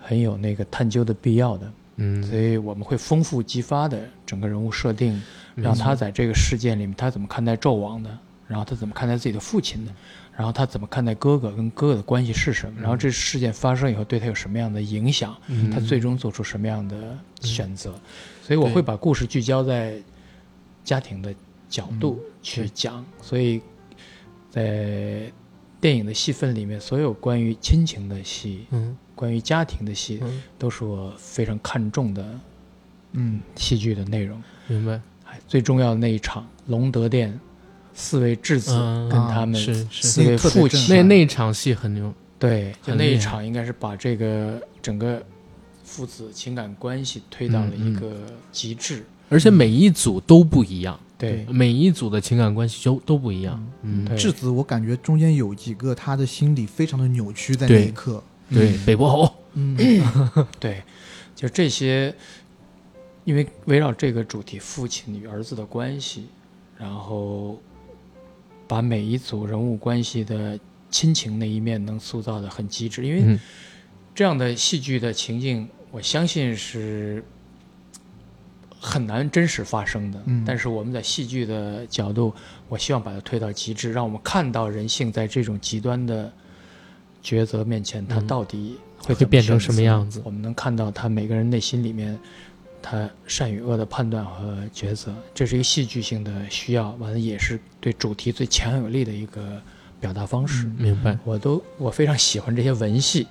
[0.00, 1.72] 很有那个探究的必要的。
[1.96, 5.22] 嗯，所以我们会丰富激发的整个人物设定，
[5.54, 8.18] 让他在这个事件里面，他怎么看待纣王的，
[8.48, 9.92] 然后他怎么看待自己的父亲的，
[10.34, 15.70] 然后他怎么看待哥哥跟哥哥的关系是什么，然后这事件发生以后对他有什么样的影响，嗯。
[15.70, 17.92] 他最终做出什么样的选择。
[18.42, 20.00] 所以我会把故事聚焦在
[20.82, 21.34] 家庭的
[21.68, 23.60] 角度去讲，所以
[24.50, 25.32] 在
[25.80, 28.96] 电影的戏份里面，所有关于亲情的戏、嗯。
[29.14, 32.24] 关于家庭的戏，嗯，都是我非常看重的
[33.12, 34.42] 嗯戏剧的内容。
[34.66, 37.38] 明白，哎最重要的那一场，隆德殿
[37.92, 45.22] 四位质子嗯跟他们四位父亲，那那一场戏很牛，对，就那一场应该是把这个整个
[45.84, 47.92] 父子情感关系推到了嗯。
[47.92, 48.16] 一个
[48.50, 49.04] 极致。
[49.28, 54.16] 而且每一组都不一样，对，每一组的情感关系都都不一样，嗯，对。
[54.16, 59.76] 质子，我感觉中间有几个他的心理非常的扭曲，在那一刻，对，北伯侯，嗯。
[60.58, 60.82] 对，
[61.36, 62.14] 就这些，
[63.24, 66.26] 因为围绕这个主题，父亲与儿子的关系，
[66.78, 67.60] 然后
[68.66, 70.58] 把每一组人物关系的
[70.90, 73.40] 亲情那一面能塑造的很极致，因为嗯。
[74.12, 77.24] 这样的戏剧的情境，我相信是
[78.80, 80.18] 很难真实发生的。
[80.24, 82.34] 嗯但是我们在戏剧的角度，
[82.68, 86.32] 我希望把它推到极致，让我们看到人性在这种极端的
[87.22, 92.18] 抉择面前，他嗯到底会会变成什么样子我们能看到他每个人内心里面。
[92.82, 99.60] 他善与恶的判断和抉择，这是一个戏剧性的需要，完了也是对主题最强有力的一个
[100.00, 100.66] 表达方式。
[100.78, 103.26] 明白，我都我非常喜欢这些文戏，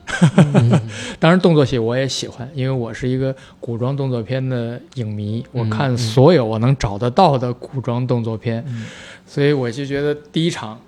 [0.53, 0.79] 嗯
[1.19, 8.85] 当然动作戏我也喜欢，因为我是一个古装动作片的影迷，我嗯看所有我能找得到的古装动作片，嗯
[9.25, 10.79] 所以我就觉得第一场，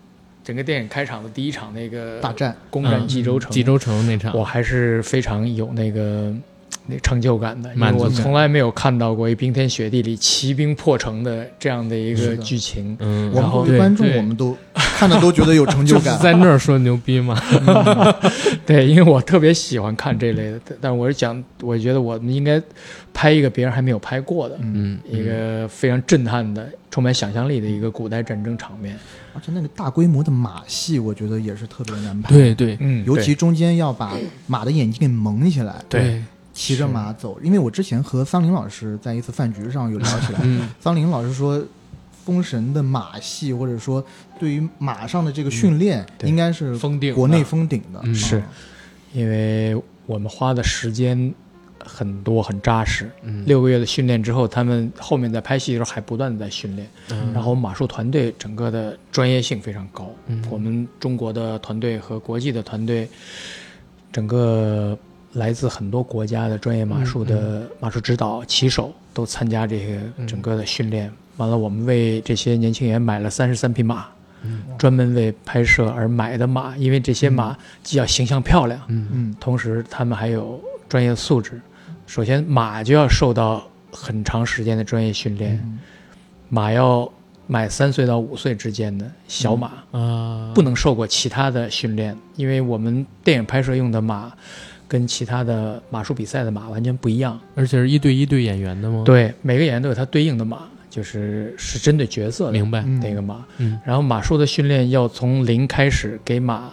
[0.44, 6.34] 整个电影开场的第一场那个大战，攻占冀州城，冀州城那场，我还是非常有那个。
[6.88, 12.96] 那成就感的，因为我从来没有看到过一冰天雪地里骑兵破城的这样的一个剧情。
[13.00, 16.20] 嗯，然后观众，我们都看的都觉得有成就 就是感。
[16.20, 17.40] 在那儿说牛逼嘛，
[18.66, 22.62] 对，因为我特别喜欢看这类的，但我是讲，我觉得我们应该
[23.14, 28.98] 拍一个别人还没有拍过的，嗯，嗯，一个非常震撼的、充满想象力的一个古代战争场面。
[29.34, 32.34] 而且那个大规模的马戏，我觉得也是特别难拍。
[32.34, 32.78] 对，对。
[32.82, 34.12] 嗯尤其中间要把
[34.46, 36.22] 马的眼睛给蒙起来，对
[36.62, 37.40] 骑着马走。
[37.42, 40.70] 因为我之前和桑林老师在一次饭局上有聊起来，嗯。
[40.80, 41.64] 桑林老师说，
[42.24, 44.04] 封神的马戏或者说
[44.40, 46.30] 对于马上的这个训练，对。
[46.30, 48.00] 应该是封顶国内的封顶的。
[48.04, 48.38] 嗯是。
[48.38, 48.48] 啊
[49.14, 51.34] 因为我们花的时间
[51.84, 53.12] 很多、很扎实。
[53.24, 57.34] 嗯，六个月的训练之后，他们后面在拍戏的时候还不断的在训练，嗯。
[57.34, 60.10] 然后马术团队整个的专业性非常高。
[60.28, 60.42] 嗯。
[60.50, 63.10] 我们中国的团队和国际的团队，
[64.14, 64.98] 整个
[65.34, 71.12] 来自很多国家的专业马术的马术指导、骑手都参加这个整个的训练。
[71.38, 74.06] 完了，我们为这些年轻人买了三十三匹马，
[74.44, 74.62] 嗯。
[74.78, 79.08] 专门为拍摄而买的马，因为这些马既要形象漂亮，嗯。
[79.12, 79.36] 嗯。
[79.40, 81.60] 同时他们还有专业素质。
[82.06, 85.80] 首先，马就要受到很长时间的专业训练，嗯。
[86.50, 87.12] 马要
[87.52, 89.72] 买三岁到五岁之间的小马。
[89.92, 94.32] 啊，不能受过其他的训练，因为我们电影拍摄用的马
[94.88, 97.38] 跟其他的马术比赛的马完全不一样。
[97.56, 103.44] 而且是一对一对演员的吗？，对，每个演员都有他对应的马，就是是针对角色的明白，嗯那个马。
[103.58, 106.72] 嗯然后马术的训练要从零开始给马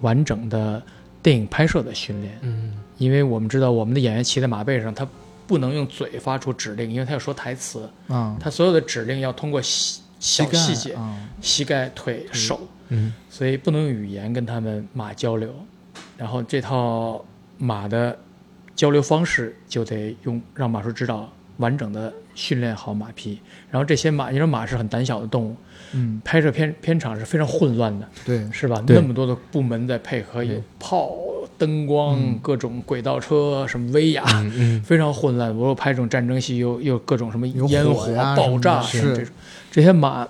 [0.00, 0.82] 完整的
[1.22, 5.06] 电影拍摄的训练，嗯因为我们知道我们的演员骑在马背上，他
[5.48, 12.60] 不能用嘴发出指令，因为他要说台词，啊，他所有的指令要通过细小膝盖细节，啊，膝盖、腿、手。
[12.90, 13.12] 嗯。
[13.28, 15.54] 所以不能用语言跟他们马交流，
[16.16, 17.24] 然后这套
[17.56, 18.18] 马的
[18.76, 23.40] 交流方式就得用让马术指导完整的训练好马匹，
[23.70, 25.56] 然后这些马，你说马是很胆小的动物，
[25.92, 28.82] 嗯，拍摄片片场是非常混乱的，对，是吧？
[28.88, 31.12] 那么多的部门在配合，有炮、
[31.58, 32.38] 灯光、嗯。
[32.40, 34.24] 各种轨道车，什么威亚。
[34.84, 39.16] 非常混乱，我又拍这种战争戏，又又各种什么烟火呀爆炸是。
[39.16, 39.34] 这种，
[39.70, 40.26] 这些马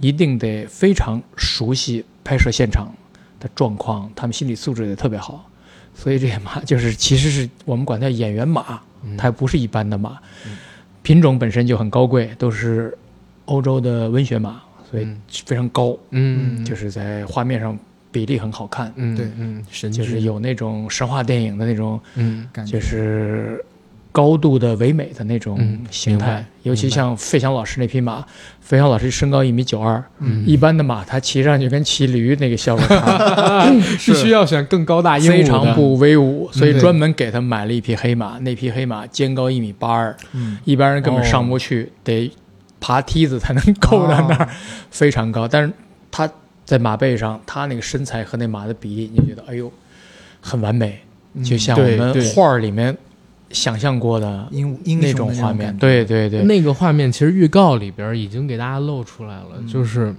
[0.00, 2.92] 一定得非常熟悉拍摄现场，
[3.38, 5.48] 的状况，他们心理素质也特别好，
[5.94, 9.16] 所以这些马就是其实是我们管它演员马，嗯。
[9.16, 10.18] 它不是一般的马。
[10.46, 10.56] 嗯，
[11.02, 12.96] 品种本身就很高贵，都是
[13.44, 15.20] 欧洲的温血马，所以嗯。
[15.44, 17.78] 非常高，嗯，就是在画面上
[18.12, 22.78] 比例很好看，嗯对嗯，神就是有那种神话电影的那种，嗯感觉。
[22.78, 23.64] 就是
[24.12, 26.44] 高度的唯美的那种嗯形态。
[26.64, 28.22] 尤其像费翔老师那匹马，
[28.60, 30.44] 费翔老师身高一米九二，嗯。
[30.46, 33.66] 一般的马他骑上去跟骑驴那个效果 差，
[34.04, 38.38] 必须要选更高大英武的非常不威武，所以专门给他买了一匹黑马。
[38.40, 40.58] 那匹黑马肩高一米八二，嗯。
[40.64, 42.30] 一般人根本上不去，得
[42.78, 44.48] 爬梯子才能够到那儿，哦。
[44.90, 45.48] 非常高。
[45.48, 45.72] 但是
[46.10, 46.30] 他
[46.64, 49.70] 在马背上，他那个身材和那马的比例，你觉得哎呦，
[50.40, 51.00] 很完美，
[51.34, 52.96] 嗯就像我们画儿里面
[53.50, 55.76] 想象过的英英那种画面。
[55.76, 60.14] 对对对，那个画面其实预告里边已经给大家露出来了，嗯就是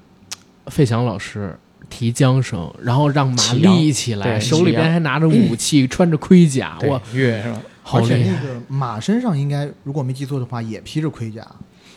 [0.67, 1.57] 费翔老师
[1.89, 7.61] 提缰绳，然后让马立起来，手里边还拿着武 器，穿着盔甲，对哇，月是吧？
[7.85, 8.39] 好而且厉害！
[8.41, 11.45] 那个马身上应该，如果没记错的话，也披着盔甲。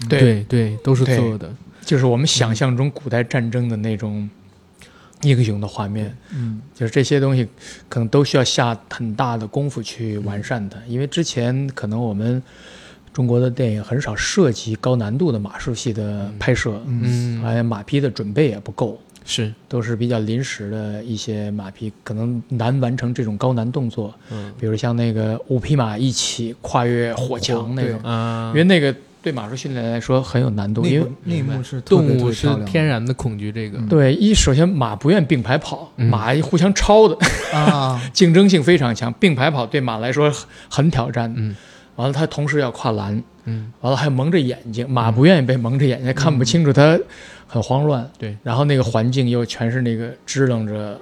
[0.08, 1.50] 对对对，都是做的，
[1.86, 4.28] 就是我们想象中古代战争的那种
[5.22, 6.14] 英雄的画面。
[6.34, 7.48] 嗯就是这些东西
[7.88, 12.42] 可能都需要下很大的功夫去完善它，因为之前可能我们
[13.14, 17.42] 中国的电影很少涉及高难度的马术戏的拍摄，嗯。
[17.42, 24.52] 而且马匹的准备也不够，是，都是比较临时的一些马匹，可能难完成这种高难动作，嗯。
[24.60, 28.52] 比如像那个五匹马一起跨越火墙那种，啊。
[28.54, 33.88] 因为，那个对马术训练来说很有难度，因为那部那一明白幕是动物是天然的恐惧这个，嗯。
[33.88, 36.06] 对一首先马不愿并排跑，嗯。
[36.08, 37.16] 马互相超的，
[37.52, 41.32] 啊， 竞争性非常强，并排跑对马来说很很挑战。
[41.36, 41.56] 嗯。
[41.96, 43.72] 完了，它同时要跨栏，嗯。
[43.80, 46.98] 完了还蒙着眼睛，马不愿意被蒙着眼睛，看不清楚，它
[47.46, 48.08] 很慌乱。
[48.18, 51.00] 对，然后那个环境又全是那个支棱着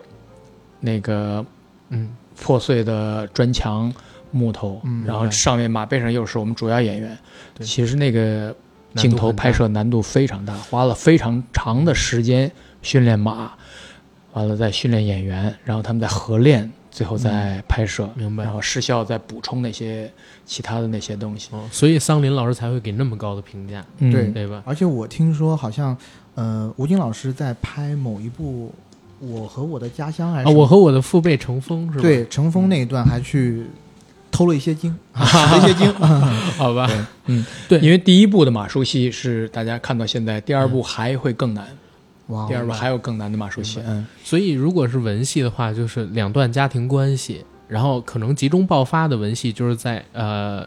[0.81, 1.45] 那个
[1.91, 2.11] 嗯。
[2.41, 3.95] 破碎的砖墙、
[4.35, 7.16] 木头，嗯然后上面马背上又是我们主要演员。
[7.55, 8.55] 对其实那个
[8.97, 12.51] 镜头拍摄难度非常大，花了非常长的时间
[12.82, 13.53] 训练马，
[14.32, 18.09] 完了再训练演员，然后他们再合练，最后再拍摄。
[18.14, 20.11] 明白然后失效再补充那些
[20.45, 21.49] 其他的那些东西。
[21.53, 24.62] 哦，所以桑林老师才会给那么高的评价，嗯对对吧？
[24.66, 25.97] 而且我听说好像，
[26.35, 28.72] 呃，吴京老师在拍某一部
[29.26, 33.64] 《我和我的家乡》还是啊，我和我的父辈乘风是吧？，对乘风那一段还去
[34.35, 35.93] 偷了一些经， 一些经。
[36.59, 36.91] 好吧，
[37.26, 37.78] 嗯，对。
[37.78, 41.64] 因为第一部的马术戏是大家看到现在，第二部还会更难，
[42.26, 43.80] 哇哦，第二部还有更难的马术戏。
[43.87, 50.66] 嗯，所以如果是文戏的话，就是两段家庭关系，然后可能集中爆发的文戏就是在呃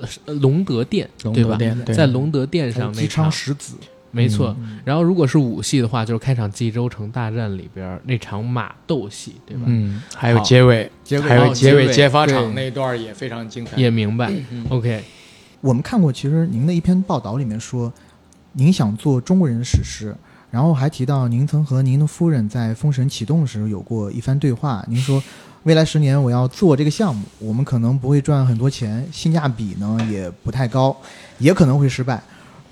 [0.00, 1.58] 呃隆德殿，对吧？
[1.94, 3.24] 在隆德殿上那场。
[3.24, 3.74] 昌，十子，
[4.16, 4.56] 没错。
[4.58, 9.64] 嗯然后如果是武戏的话，就是开场冀州城大战里边那场马斗戏，对吧？
[9.66, 13.76] 嗯，还有结尾，结尾还有哦结尾揭发场那段也非常精彩。
[13.76, 14.32] 也明白。
[14.50, 15.02] 嗯 OK，
[15.60, 17.92] 我们看过，其实您的一篇报道里面说，
[18.52, 20.14] 您想做中国人的史诗，
[20.52, 24.84] 然后还提到您曾和您的夫人在封神启动时有过一番对话。
[24.88, 25.20] 您说，
[25.64, 30.96] 未来十年我要做这个项目，我们可能不会赚很多钱，性价比呢也不太高，
[31.38, 32.22] 也可能会失败。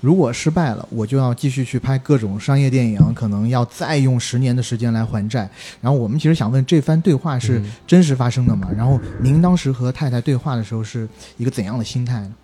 [0.01, 5.49] 如果失败了，我就要继续去拍各种商业电影，可能要再用十年的时间来还债。
[5.81, 8.69] 然后我们其实想问，这番对话是嗯真实发生的吗？
[8.75, 12.35] 然后您当时和太太对话的时候是一个怎样的心态呢？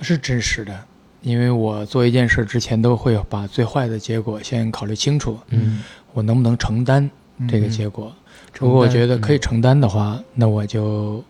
[0.00, 0.76] 是真实的，
[1.22, 5.80] 因为我做一件事之前都会把最坏的结果先考虑清楚，嗯，
[6.12, 7.08] 我能不能承担
[7.48, 8.12] 这个嗯结果。
[8.58, 11.22] 如果我觉得可以承担的话，那我就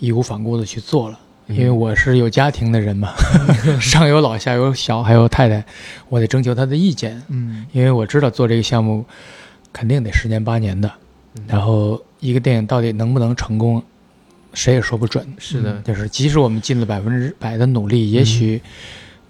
[0.00, 1.18] 义无反顾的去做了。
[1.48, 3.12] 嗯因为我是有家庭的人嘛，
[3.80, 5.64] 上有老下有小，还有太太，
[6.08, 7.20] 我得征求她的意见。
[7.28, 9.04] 嗯因为我知道做这个项目
[9.72, 10.90] 肯定得十年八年的，
[11.36, 13.82] 嗯然后一个电影到底能不能成功，
[14.52, 15.26] 谁也说不准。
[15.38, 18.60] 是的，就是即使我们尽了百分之百的努力，也许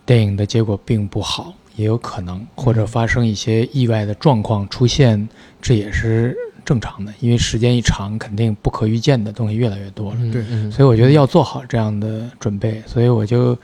[0.05, 5.29] 电影的结果并不好，也有可能或者发生一些意外的状况出现，
[5.63, 6.37] 这也是
[6.69, 7.11] 正常的。
[7.21, 10.19] 因为时间一长，肯定不可预见的东西越来越多了。
[10.21, 13.57] 嗯对嗯所以我觉得要做好这样的准备，所以我就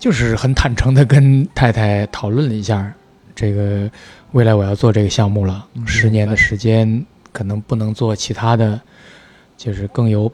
[0.00, 2.92] 就是很坦诚的跟太太讨论了一下，
[3.36, 3.88] 这个
[4.32, 8.80] 未来我要做这个项目了，嗯十年的时间可能不能做其他的，
[9.56, 10.30] 就是更有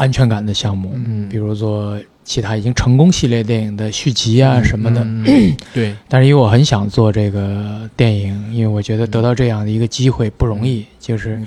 [0.00, 5.02] 安全感的项目，嗯，比如做其他已经成功系列电影的续集啊嗯什么的。
[5.04, 11.38] 嗯 对，但是因为我很想做这个电影，因为我觉得得到这样的一个机会不容易，就是，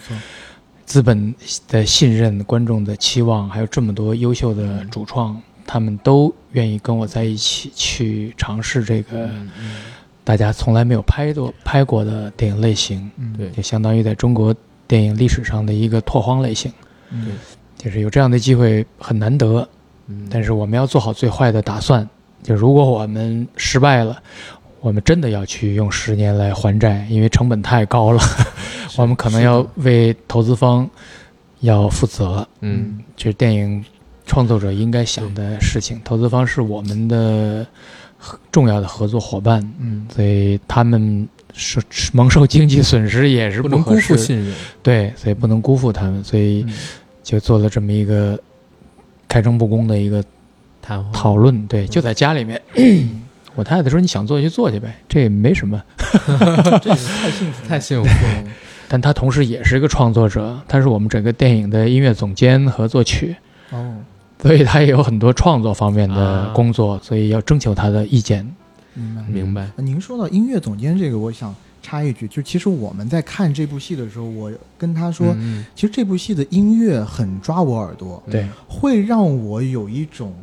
[0.86, 1.34] 资本
[1.68, 9.76] 的信任、观众的期望，还有这么多优秀的主创，他们都愿意跟我在一起去尝试这个嗯嗯。
[10.24, 13.34] 大家从来没有拍过拍过的电影类型，嗯。
[13.36, 13.49] 对。
[13.49, 14.54] 就相当于在中国
[14.88, 16.72] 电影历史上的一个拓荒类型，
[17.12, 17.28] 嗯
[17.84, 19.68] 就是有这样的机会很难得，
[20.08, 22.08] 嗯，但是我们要做好最坏的打算，
[22.42, 24.22] 就如果我们失败了。
[24.82, 28.22] 我们真的要去用十年来还债，因为成本太高了，
[28.98, 30.86] 我们可能要为投资方
[31.62, 32.46] 要负责。
[32.60, 33.82] 嗯这是电影
[34.26, 36.02] 创作者应该想的事情。
[36.04, 37.66] 投资方是我们的
[38.18, 46.74] 合重要的合作伙伴，嗯所以他们是是蒙受经济损失也是不能辜负信任，对，所以不能辜负他们，所以嗯
[47.24, 48.40] 就做了这么一个
[49.28, 50.24] 开诚布公的一个
[50.82, 51.66] 谈话讨论。
[51.66, 52.62] 对，就在家里面。
[53.56, 55.80] 我太太说：“你想做就做去呗，这也没什么。
[56.82, 58.44] 这个太幸福，太幸福了。
[58.90, 63.36] ”但他同时也是一个创作者，他是我们整个电影的音乐总监和作曲。
[63.70, 63.98] 哦，
[64.42, 68.44] 所以他也有很多创作方面的啊工作，所以要征求他的意见。
[68.96, 69.70] 明白明白。
[69.76, 71.54] 呃您说到音乐总监这个，我想
[71.84, 80.34] 插一句，就其实我们在看这部戏的时候，我跟他说，嗯其实这部戏的音乐很抓我耳朵，对，会让我有一种，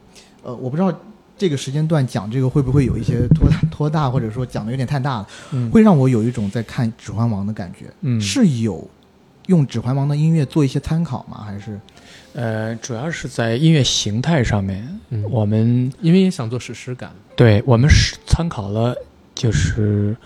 [0.42, 0.96] 呃，我不知道
[1.36, 5.70] 这个时间段讲这个会不会有一些拖大拖大，或者说讲的有点太大了，嗯。
[5.70, 7.86] 会让我有一种在看《指环王》的感觉。
[8.02, 8.20] 嗯。
[8.20, 8.86] 是有
[9.46, 11.42] 用《指环王》的音乐做一些参考吗？
[11.42, 11.80] 还是？
[12.32, 18.94] 呃，主要是在音乐形态上面，嗯我们因为也想做史诗感，对我们是参考了
[19.34, 20.16] 就是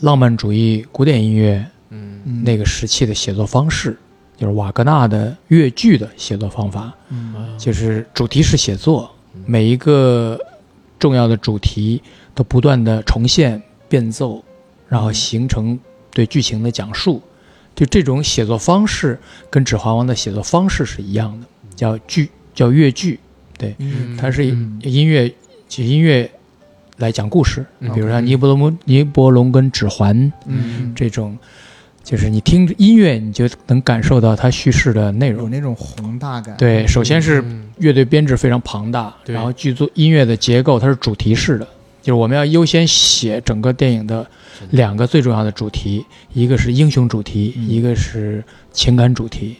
[0.00, 2.20] 浪漫主义古典音乐嗯。
[2.24, 3.96] 嗯那个时期的写作方式，
[4.36, 7.56] 就是瓦格纳的越剧的写作方法，嗯。
[7.58, 10.38] 就是主题式写作嗯，每一个
[10.98, 12.02] 重要的主题
[12.34, 14.42] 都不断的重现、变奏，
[14.88, 15.78] 然后形成
[16.10, 17.22] 对剧情的讲述。
[17.74, 19.18] 就这种写作方式
[19.50, 23.20] 跟《指环王》的写作方式是一样的，叫剧，叫越剧。
[23.58, 24.16] 对，嗯。
[24.16, 25.32] 它是音乐，
[25.68, 26.30] 就音乐
[26.96, 27.64] 来讲故事。
[27.80, 31.36] 嗯比如说尼伯龙、尼伯龙跟指环嗯这种，
[32.02, 35.44] 就是你听音乐，你就能感受到它叙事的内容。
[35.44, 36.56] 有那种宏大感。
[36.56, 41.66] 对，首先是嗯乐队编制非常庞大，对然后剧作音乐的结构它是主题式的，
[42.02, 44.26] 就是我们要优先写整个电影的
[44.70, 48.42] 两个最重要的主题，一个是英雄主题，嗯一个是
[48.72, 49.56] 情感主题。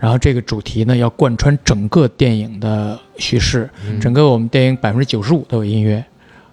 [0.00, 6.04] 然后这个主题呢要贯穿整个电影的叙事，嗯整个我们电影百分之九十五都有音乐，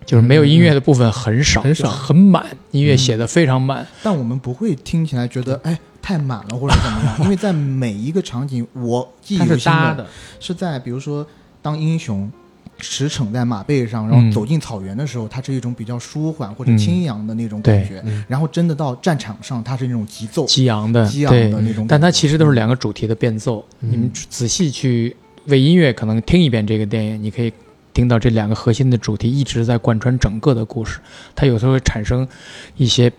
[0.05, 1.89] 就是没有音乐的部分很少，很少。
[1.89, 3.85] 很满，音乐写的非常满。
[4.03, 10.07] 但我们不会听起来觉得哎太满了或者怎么样， 因为在每一个场景，我记忆它犹新的是搭的，
[10.39, 11.25] 是在比如说
[11.61, 12.31] 当英雄
[12.77, 14.31] 驰骋在马背上，然后嗯。
[14.31, 16.77] 走进草原的时候，它是一种比较舒缓或者嗯。
[16.77, 18.23] 轻扬的那种感觉，嗯。
[18.27, 23.65] 然后真的到战场上，它是那种急奏、激昂的，激昂的那种感觉，但它其实都是两个主题的变奏。
[23.79, 23.91] 嗯。
[23.91, 27.51] 你们仔细去为音乐可能听一遍这个电影，你可以
[27.95, 30.99] 听到这两个核心的主题一直在贯穿整个的故事。
[31.33, 32.27] 它有时候会产生
[32.75, 33.11] 一些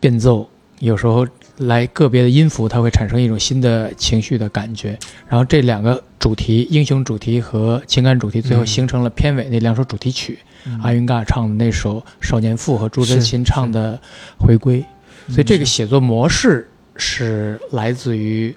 [0.00, 0.48] 变奏，
[0.80, 1.24] 有时候
[1.58, 4.98] 来个别的音符，它会产生一种新的情绪的感觉。
[5.28, 10.38] 然后这两个主题，英雄主题和情感主题，最后嗯形成了片尾那两首主题曲。
[10.64, 14.00] 嗯阿云嘎唱的那首《少年赋》和朱真是琴唱的
[14.44, 14.78] 《回归》，
[15.26, 18.54] 嗯所以这个写作模式是来自于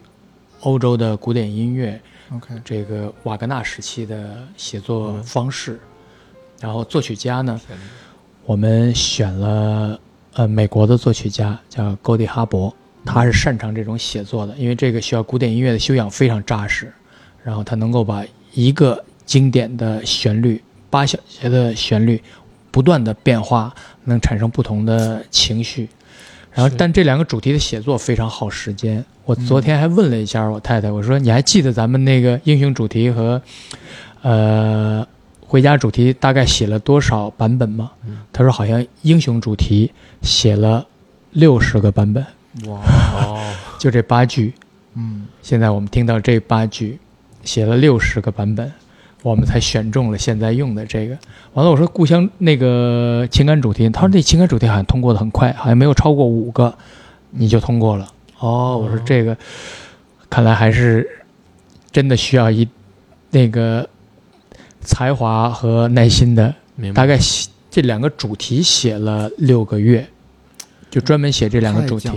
[0.61, 1.99] 欧洲的古典音乐，
[2.31, 5.79] OK，这个瓦格纳时期的写作方式。
[6.59, 7.59] 然后作曲家呢，
[8.45, 9.99] 我们选了
[10.33, 16.91] 呃美国的作曲家叫高迪哈伯，他是擅长这种写作的，因为这个需要古典音乐的修养非常扎实，
[17.43, 22.21] 然后他能够把一个经典的旋律八小节的旋律
[22.71, 23.73] 不断的变化，
[24.03, 25.87] 能产生不同的情绪。
[26.55, 29.03] 然后，但这两个主题的写作非常耗时间。
[29.25, 33.41] 我昨天还问了一下我太太，我说你还记得咱们那个英雄主题和
[34.21, 35.05] 呃
[35.41, 37.91] 回家主题大概写了多少版本吗？
[38.07, 38.19] 嗯。
[38.31, 39.91] 他说好像英雄主题
[40.21, 40.85] 写了
[41.31, 42.25] 六十个版本，
[42.67, 42.79] 哇，
[43.15, 44.53] 哦， 就这八句。
[44.93, 45.27] 嗯。
[45.41, 46.97] 现在我们听到这八句，
[47.43, 48.71] 写了六十个版本，
[49.25, 51.17] 我们才选中了现在用的这个。
[51.53, 56.71] 完了，我说故乡那个情感主题，他说那情感主题好像通过的很快，好像没有超过五个，
[57.31, 58.07] 你就通过了。
[58.37, 59.35] 哦，我说这个
[60.29, 61.09] 看来还是
[61.91, 62.67] 真的需要一
[63.31, 63.89] 那个
[64.81, 67.01] 才华和耐心的，明白。
[67.01, 70.07] 大概写这两个主题写了六个月，
[70.95, 72.09] 就专门写这两个主题。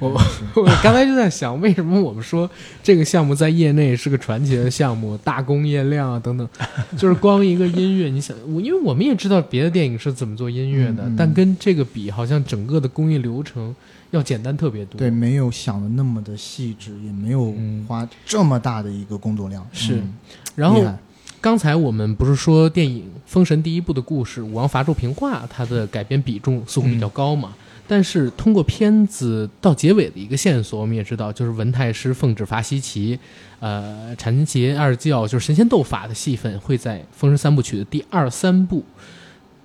[0.00, 0.10] 我
[0.56, 2.50] 我刚才就在想，为什么我们说
[2.82, 6.46] 这个项目在业内是个传奇的项目，大工业量啊等等，
[6.98, 13.72] 就是光一个音乐，你想，我因为我们也知道别的电影是怎么做音乐的，但跟这个比，好像整个的工业流程
[14.10, 14.98] 要简单特别多。
[14.98, 19.64] 对，没有想的那么的细致，也没有嗯花这么大的一个工作量。
[19.72, 20.12] 是嗯
[20.56, 20.84] 然后
[21.40, 27.54] 刚才我们不是说电影《封神》第一部的故事《武王伐纣平话》，它的改编比重似乎比较高嘛？
[27.86, 33.18] 但是通过片子到结尾的一个线索，我们也知道，就是文太师奉旨伐西岐，
[33.60, 38.82] 呃，禅节二教就是神仙斗法的戏份会在《封神三部曲》的第二三部。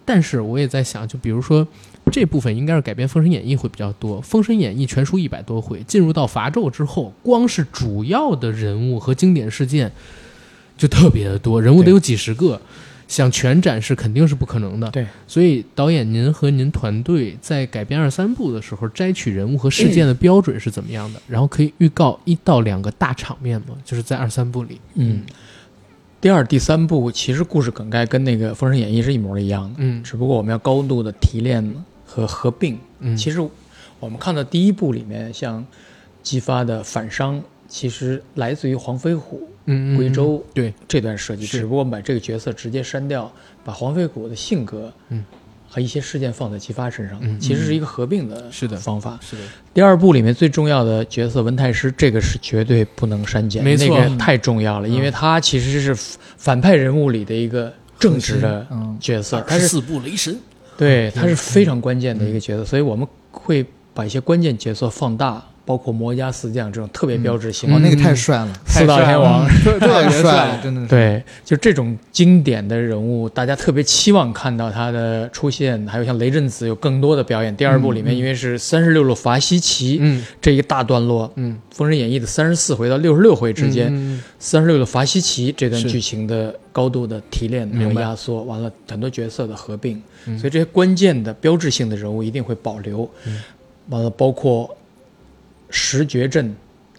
[0.03, 1.65] 但是我也在想，就比如说
[2.11, 9.91] 这部分应该是改编《封神演义》会比较多，《封神演义》全书一百多回，进入到伐纣之后，光是主要的人物和经典事件
[10.77, 12.59] 就特别的多，人物得有几十个，
[13.09, 14.89] 想全展示肯定是不可能的。
[14.91, 21.19] 对，所以导演您和您团队在改编二三部的时候，摘取人物和事件的标准是怎么样的？
[21.27, 23.75] 然后可以预告一到两个大场面吗？
[23.83, 25.23] 就是在二三部里，嗯，
[26.21, 31.73] 第二、第三部其实故事梗概跟那个《封神演义》是一模一样的，嗯只不过我们要高度的提炼
[32.05, 32.77] 和合并。
[32.99, 33.41] 嗯，其实
[33.99, 35.65] 我们看到第一部里面，像
[36.21, 41.59] 激发的反伤，其实来自于黄飞虎嗯嗯归州对，这段设计，是。
[41.59, 43.31] 只不过我们把这个角色直接删掉，
[43.63, 45.23] 把黄飞虎的性格，嗯，
[45.69, 49.19] 和一些事件放在姬发身上，嗯其实是一个合并的是的方法。
[49.21, 49.43] 是的，
[49.73, 55.93] 第二部里面最重要的角色文太师，这个是绝对不能删减，没错那个太重要了，嗯因为他其实是
[56.35, 60.35] 反派人物里的一个正直的嗯角色，他是四部雷神，
[60.75, 63.63] 对，他是非常关键的一个角色，所以我们会
[63.93, 69.47] 把一些关键角色放大，包括魔家四将这种特别标志性那个太帅了，四大天王。
[69.63, 70.87] 特特太帅别帅了，，真的是。
[70.87, 75.85] 对，就这种经典的人物，大家特别期望看到他的出现。
[75.85, 77.55] 还有像雷震子有更多的表演。
[77.55, 80.25] 第二部里面，因为是三十六路伐西岐、嗯。
[80.41, 88.01] 这一大段落，嗯《封神演义》的三十四回到六十六回之间，嗯三十六路伐西岐这段剧情的高度的提炼和明白。
[88.01, 90.39] 压缩，完了很多角色的合并，嗯。
[90.39, 93.07] 所以这些关键的标志性的人物一定会保留。
[93.27, 93.39] 嗯。
[93.89, 94.75] 完了，包括
[95.69, 96.55] 十绝阵。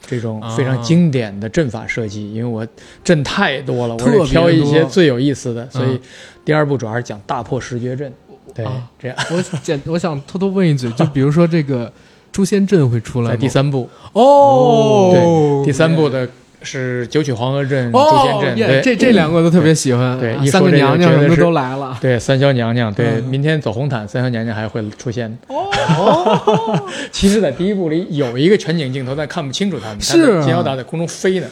[0.07, 2.67] 这种啊非常经典的阵法设计，因为我
[3.05, 6.01] 阵太多了，我挑一些最有意思的，所以嗯
[6.45, 8.13] 第二部主要是讲大破十绝阵。
[8.53, 11.93] 对，啊这样我简我想偷偷问一嘴，就比如说这个
[12.33, 13.33] 诛仙阵会出来？
[13.33, 16.29] 在第三部，哦，对，第三部的
[16.63, 25.39] 是九曲黄河镇、朱仙哦，阵，对，这这两个我都特别喜欢，对啊三个娘娘什么都来了，对，三霄娘娘，对，嗯明天走红毯，三霄娘娘还会出现。
[25.49, 30.01] 哦， 其实，在第一部里有一个全景镜头，但看不清楚他们。
[30.01, 31.47] 是啊金腰打在空中飞呢。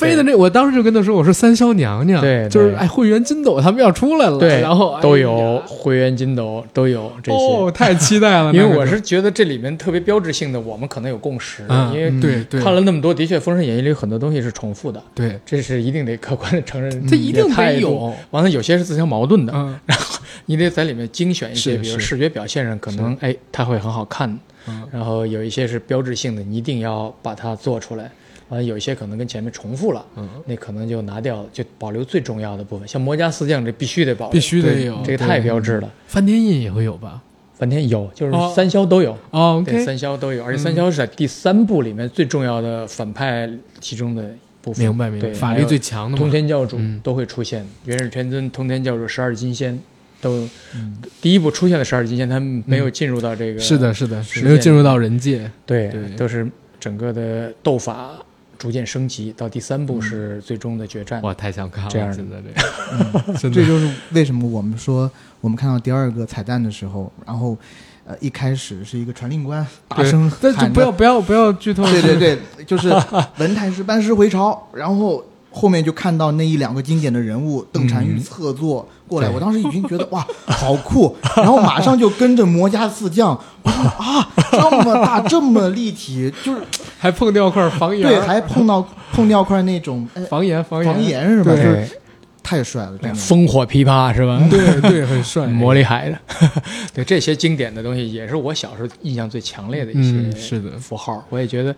[0.00, 7.38] 飞的那，我当时就跟他说，我说三霄娘娘，对对就是哎，会员金斗他们要出来了，对，然后哎都有会员金斗，都有这些。
[7.38, 16.90] 哦，太期待了， 因为我是觉得这里面特别标志性的，我们可能有共识，嗯，因为对对看了那么多，的确《封神演义》里有很多东西是重复的，对，这是一定得客观的承认。
[17.06, 17.80] 这一定得。
[17.80, 19.78] 有，完了，有些是自相矛盾的，嗯
[20.46, 24.28] 你得在里面精选一些，比如视觉表现上可能哎，它会很好看。
[24.68, 28.10] 嗯然后有一些是标志性的，你一定要把它做出来。
[28.50, 32.86] 完了，有一些可能跟前面重复了，嗯，那可能就拿掉，就保留最重要的部分。
[32.86, 35.90] 像魔家四将这必须得保留，必须得有这个太标志了。
[36.06, 37.22] 翻天印也会有吧？
[37.54, 38.52] 梵天有，就是哦。
[38.56, 43.48] 三消都有，哦对，三消都有，而且三消是在第三部里面最重要的反派
[43.80, 44.24] 其中的
[44.62, 44.84] 部分。
[44.84, 46.98] 明白明白，对法力最强的通，天教主嗯。
[47.04, 49.78] 都会出现，元始天尊、通天教主、十二金仙
[50.22, 50.96] 都嗯。
[51.20, 56.08] 第一部出现的十二金仙，他们没有进入到这个，是的，是的，没有进入到人界，对，对。
[56.16, 58.12] 都是整个的斗法
[58.60, 61.22] 逐渐升级，到第三部是最终的决战。
[61.22, 67.56] 哇，太想看了，这样的现在这个， 嗯，真的这就是为什么我们说，我们看到第二个彩蛋的时候，然后，
[68.04, 72.90] 呃，一开始是一个传令官大对声但就喊着，不要不要不要剧透，对对对， 就是
[73.38, 86.62] 文太师班师回朝，然后后面就看到那一两个经典的人物，邓婵玉侧坐过来，对我当时已经觉得哇，好酷， 然后马上就跟着魔家四将，我说啊，这么大， 这么立体，就是
[86.98, 91.52] 还碰掉块房檐，对，还碰到碰掉块那种哎 房檐房房檐是吧？
[91.52, 92.00] 对就是
[92.42, 93.16] 太帅了，真的。
[93.16, 94.40] 烽火琵琶是吧？
[94.50, 96.18] 对对，很帅，魔力海的，
[96.94, 101.24] 对这些经典的东西，也是我小时候印象最强烈的一嗯，些是的，符号。
[101.28, 101.74] 我也觉得，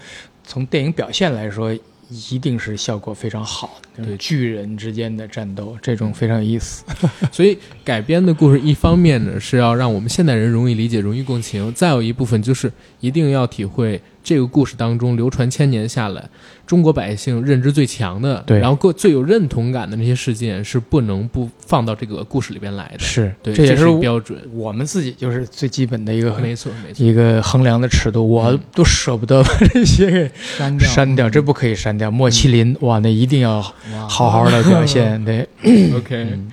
[0.47, 1.75] 从电影表现来说，
[2.13, 3.92] 一定是效果非常好的。
[3.97, 6.85] 对巨人之间的战斗，这种非常有意思。
[7.33, 16.29] 所以改编的故事，一方面呢是要让我们现代人容易理解、容易共情；再有一部分就是一定要体会这个故事当中流传千年下来，
[16.67, 23.01] 中国百姓认知最强的，对然后各最有认同感的那些事件，是不能不放到这个故事里边来的。
[23.01, 24.39] 是，对，这也是标准。
[24.55, 27.05] 我们自己就是最基本的一个没错，没错。
[27.05, 32.11] 一个衡量的尺度，我都舍不得把这些给删掉，删掉，这不可以删掉。
[32.11, 33.75] 莫麒麟，哇，那一定要哇
[34.09, 35.23] 好好的表现。
[35.25, 35.49] 对
[35.97, 36.51] ，OK，嗯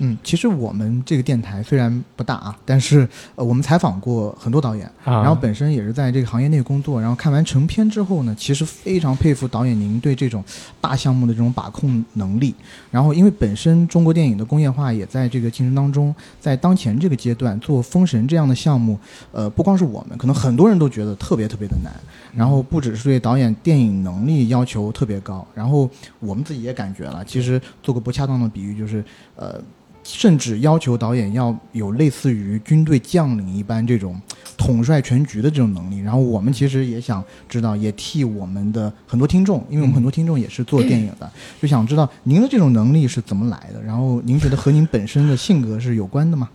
[0.00, 3.00] 嗯，其实我们这个电台虽然不大啊，但是
[3.34, 10.44] 呃，我们采访过很多导演，啊然后本身也是在这个行业内工作，然后看完成片之后呢，其实非常佩服导演您对这种
[10.80, 12.54] 大项目的这种把控能力。
[12.92, 18.96] 然后因为本身中国电影的工业化也在这个进程当中，在当前这个阶段做《封神》这样的项目，
[19.32, 21.92] 呃，不光是我们，可能很多人都觉得特别特别的难。
[22.34, 25.88] 然后不只是对导演电影能力要求特别高，然后
[26.20, 29.04] 我们自己也感觉了，其实做个不恰当的比喻，就是
[29.36, 29.60] 呃。
[30.04, 34.18] 甚至要求导演要有类似于军队将领一般这种
[34.56, 35.98] 统帅全局的这种能力。
[35.98, 43.82] 然后我们其实也想知道，也替我们的很多听众，因为我们很多听众也是做电影的，就想知道您的这种能力是怎么来的。
[43.82, 46.48] 然后您觉得和您本身的性格是有关的吗？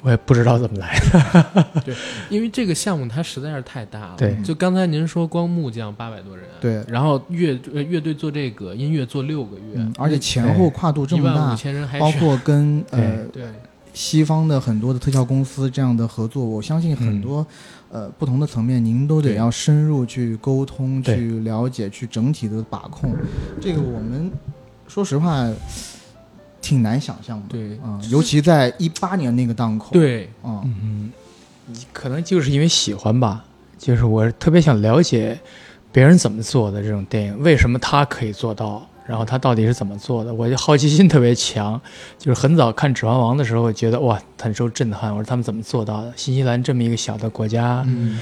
[0.00, 1.82] 我也不知道怎么来的。
[1.84, 1.94] 对
[2.28, 4.14] 因为这个项目它实在是太大了。
[4.16, 13.44] 对就刚才您说光木匠八百多人，对，然后乐呃乐队做这个音乐做六个月，嗯，而且前后跨度这么一万五大，千人还包括 跟呃对
[13.94, 17.46] 西方的很多的特效公司这样的合作，我相信很多、
[17.90, 23.14] 呃不同的层面，您都得要深入去沟通、去了解、去整体的把控。
[23.60, 24.32] 这个我们
[24.88, 25.46] 说实话
[26.62, 31.12] 挺难想象的，对嗯、尤其在一八年那个档口，，对嗯、
[31.68, 33.44] 嗯，可能就是因为喜欢吧，
[33.76, 35.38] 就是我特别想了解
[35.90, 41.78] 别人怎么做的这种电影，为什么他可以做到，然后他到底是怎么做的，我就好奇心特别强。
[42.18, 45.10] 就是很早看《指环王》的时候，我觉得哇，很受震撼。
[45.10, 46.12] 我说他们怎么做到的？
[46.16, 48.18] 新西兰这么一个小的国家，嗯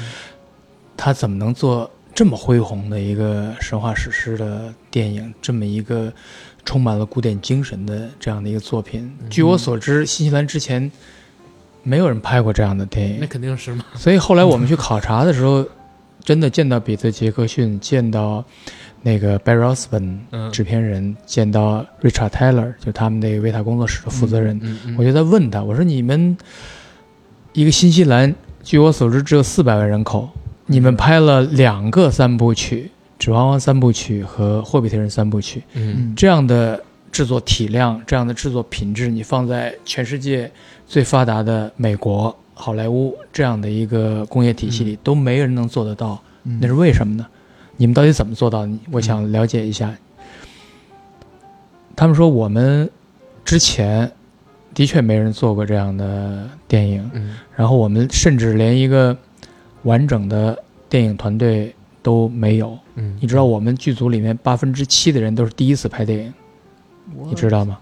[0.97, 6.13] 他怎么能做这么恢宏的一个神话史诗的电影，这么一个
[6.71, 9.13] 充满了古典精神的这样的一个作品？
[9.29, 10.89] 据我所知，新西兰之前
[11.83, 13.19] 没有人拍过这样的电影。
[13.21, 15.67] 那，肯定是嘛，所以后来我们去考察的时候，
[16.23, 18.45] 真的见到彼得·杰克逊，见到
[19.03, 19.77] 那个 Barry
[20.31, 20.53] 嗯。
[20.53, 24.61] 制片人，见到 Richard Taylor，就他们那个维塔工作室的负责人，
[24.97, 26.37] 我就在问他，我说你们
[27.53, 30.29] 一个新西兰，据我所知只有四百万人口，
[30.67, 35.95] 你们拍了两个三部曲，《指环王》三部曲和《霍比特人》三部曲，嗯。
[35.99, 40.51] 嗯，这样的制作体量，这样的制作品质，你放在全世界
[40.87, 46.59] 最发达的美国、好莱坞这样的一个工业体系里，都没人能做得到，嗯。
[46.63, 47.27] 那是为什么呢？
[47.77, 48.65] 你们到底怎么做到？
[48.65, 48.73] 的？
[48.91, 49.95] 我想了解一下。
[51.95, 52.89] 他们说我们
[53.45, 54.11] 之前
[54.73, 57.37] 的确没人做过这样的电影，嗯。
[57.55, 59.15] 然后我们甚至连一个
[59.83, 60.59] 完整的
[60.89, 62.79] 电影团队都没有。
[62.95, 66.33] 嗯，你知道我们剧组里面八分之七的人都是第一次拍电影，
[67.27, 67.79] 你知道吗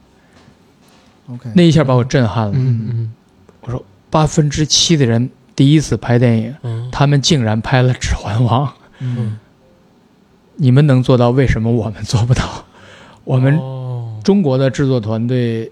[1.31, 2.53] ？OK，那一下把我震撼了。
[2.55, 8.67] 嗯嗯八分之七的人第一次拍电影，嗯他们竟然拍了《指环王》，
[9.01, 9.39] 嗯
[10.57, 12.65] 你们能做到，为什么我们做不到？
[13.25, 15.71] 我们哦中国的制作团队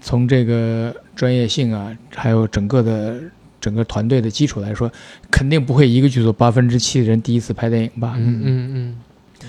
[0.00, 3.20] 从这个专业性啊，还有整个的
[3.62, 4.92] 整个团队的基础来说，
[5.30, 8.12] 肯定不会一个剧组八分之七的人第一次拍电影吧？
[8.18, 8.96] 嗯嗯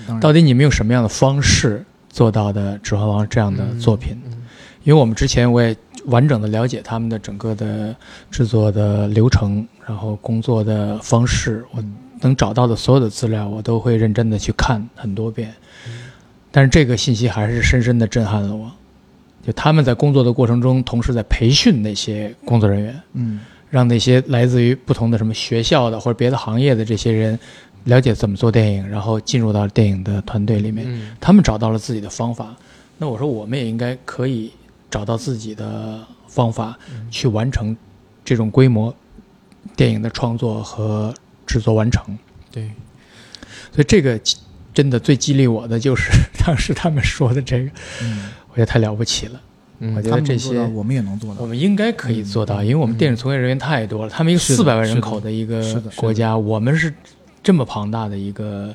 [0.08, 4.18] 嗯到底你们用什么样的方式做到的《指环王》这样的作品？
[4.24, 4.40] 嗯
[4.84, 7.96] 因为我们之前我也完整的了解他们的整个的
[8.30, 15.54] 制作的流程，然后工作的方式，我嗯能找到的所有的资料，我都会认真的去看很多遍。
[16.50, 18.70] 但是这个信息还是深深的震撼了我。
[19.42, 23.40] 就他们在工作的过程中，同时在培训那些工作人员，嗯
[23.74, 27.36] 让那些来自于不同的什么学校的或者别的行业的这些人
[27.86, 30.86] 了解怎么做电影，然后进入到电影的团队里面。
[30.86, 32.54] 嗯他们找到了自己的方法，
[32.98, 34.52] 那我说我们也应该可以
[34.88, 36.78] 找到自己的方法，
[37.10, 37.76] 去完成
[38.24, 38.94] 这种规模
[39.74, 41.12] 电影的创作和
[41.44, 42.16] 制作完成。
[42.52, 42.70] 对，
[43.72, 44.20] 所以这个
[44.72, 46.12] 真的最激励我的就是
[46.46, 47.70] 当时他们说的这个，
[48.02, 49.40] 嗯，我觉得太了不起了。
[49.84, 49.94] 嗯。
[49.96, 51.46] 我觉得这些我们也能做到我。
[51.46, 55.62] 们应该可以做到，因为我们电影从业人员太多了，他们一个四百万人口的一个
[55.96, 56.92] 国家，我们是
[57.42, 58.74] 这么庞大的一个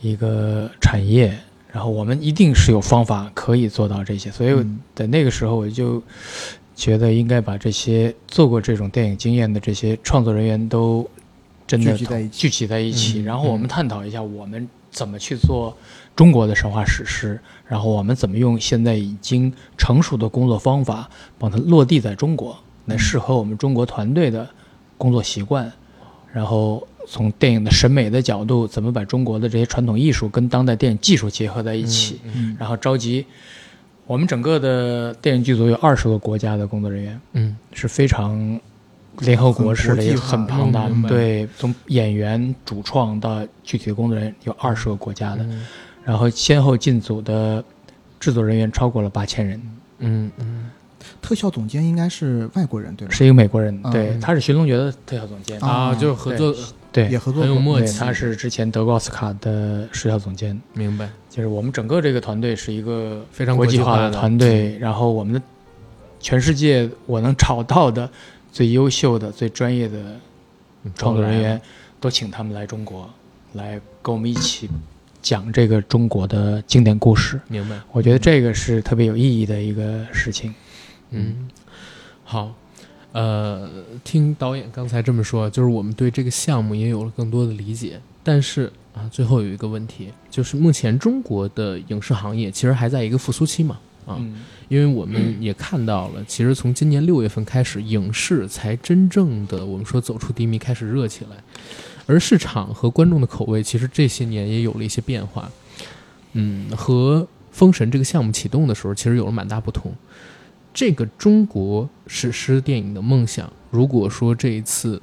[0.00, 1.36] 一个产业，
[1.72, 4.78] 然后我们一定是有方法可以做到这些，所以嗯。
[4.94, 6.00] 在那个时候我就
[6.76, 11.08] 觉得应该把这些做过这种电影经验的这些创作人员都
[11.66, 15.76] 真的聚集在一起聚集在一起，嗯然后我们探讨一下我们怎么去做
[16.16, 21.08] 中国的神话史诗，然后我们怎么用现在已经成熟的工作方法，
[21.38, 24.48] 帮它落地在中国，来适合我们中国团队的
[24.96, 25.72] 工作习惯，
[26.32, 33.26] 然后从电影的审美的角度，怎么把中国的这些传统艺术跟当代电影技术结合在一起，嗯然后召集
[34.06, 37.56] 我们整个的电影剧组有二十个国家的工作人员，嗯。
[37.72, 38.60] 是非常
[39.18, 45.66] 联合国式的一个很庞大对，从演员、主创到具体的工作人员有二十个国家的，嗯
[46.04, 47.64] 然后先后进组的
[48.20, 49.60] 制作人员超过了八千人。
[49.98, 50.70] 嗯嗯。
[51.20, 53.14] 特效总监应该是外国人对吧？
[53.14, 55.68] 是一个美国人，嗯对，他是《寻龙诀》的特效总监，啊。
[55.68, 56.54] 啊，就是合作，
[56.92, 57.98] 对也合作很有默契。
[57.98, 60.58] 他是之前德国奥斯卡的特效总监。
[60.72, 65.40] 明白，就是我们整个这个团队是一个非常国际化化的团队，然后我们的
[66.20, 68.08] 全世界我能找到的
[68.50, 69.98] 最优秀的、最专业的
[70.94, 71.60] 创作人员，
[72.00, 73.08] 都请他们来中国，
[73.52, 74.70] 来跟我们一起
[75.24, 77.40] 讲这个中国的经典故事。
[77.48, 80.54] 明白，我觉得这个是特别有意义的一个事情。
[81.10, 81.48] 嗯，
[82.24, 82.54] 好，
[83.12, 83.70] 呃，
[84.04, 87.98] 听导演刚才这么说，就是我们对这个项目也有了更多的理解。
[88.22, 101.42] 但是啊，最后有一个问题，就是目前中国的影视行业其实还在一个复苏期嘛，啊，嗯因为我们也看到了，其实从今年六月份开始，影视才真正的我们说走出低迷，开始热起来，
[102.06, 105.50] 而市场和观众的口味，其实这些年也有了一些变化。
[106.32, 107.20] 嗯，和
[107.50, 109.92] 《封神》这个项目启动的时候，其实有了蛮大不同。
[110.72, 115.00] 这个中国史诗电影的梦想，如果说这一次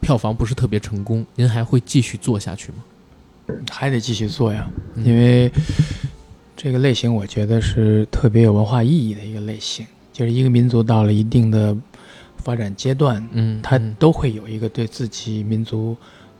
[0.00, 2.78] 票房不是特别成功，您还会继续做下去吗？
[3.70, 5.52] 还得继续做呀，嗯因为
[6.56, 11.76] 这个类型我觉得是特别有文化意义的一个类型，就是一个民族到了一定的
[12.38, 15.94] 发展阶段，嗯，它嗯都会有一个对自己民族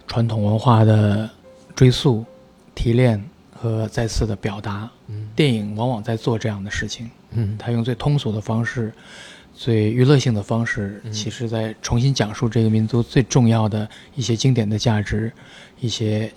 [0.06, 1.28] 传统文化的
[1.74, 2.24] 追溯、
[2.74, 3.22] 提炼
[3.52, 4.90] 和再次的表达。
[5.08, 8.92] 嗯电影往往在做这样的事情，嗯它用最通俗的方式、
[9.54, 15.32] 最娱乐性的方式，嗯其实在重新讲述这个民族最重要的一些经典的价值，
[15.80, 16.32] 一些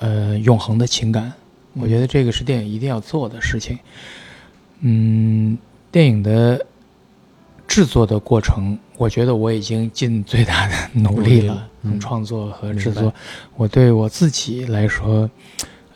[0.00, 1.32] 呃永恒的情感。
[1.74, 3.78] 我觉得这个是电影一定要做的事情。
[4.80, 5.56] 嗯，
[5.92, 6.64] 电影的
[7.68, 11.68] 制作的过程，我觉得我已经尽最大的努力了，
[12.00, 13.12] 创作和制作，
[13.56, 15.28] 我对我自己来说，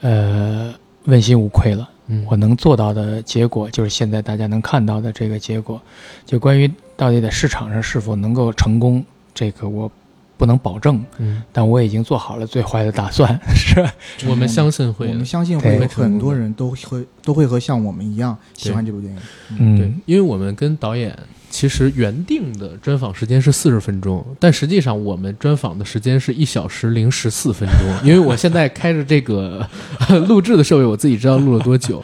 [0.01, 0.72] 呃，
[1.05, 1.89] 问心无愧了。
[2.09, 5.81] 嗯，我能做到的结果，就是现在大家能看到的这个结果。
[6.27, 9.90] 就关于到底在市场上是否能够成功，这个我
[10.36, 13.86] 不能保证，嗯，但我已经做好了最坏的打算， 是？
[14.27, 19.20] 我们相信会我们相信会有很多人都会都会和像我们一样喜欢这部电影。
[19.59, 21.16] 嗯，对，因为我们跟导演
[21.51, 28.09] 其实原定的专访时间是四十分钟，但实际上我们专访的时间是一小时零十四分钟。
[28.09, 29.68] 因为我现在开着这个
[30.28, 32.02] 录制的设备，我自己知道录了多久。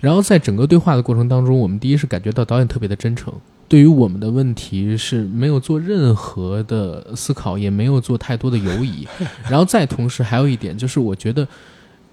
[0.00, 3.32] 然后在整个对话的过程当中，我们第一是感觉到导演特别的真诚，
[3.68, 9.06] 对于我们的问题是没有做任何的思考，也没有做太多的犹疑。
[9.48, 11.46] 然后再同时还有一点就是，我觉得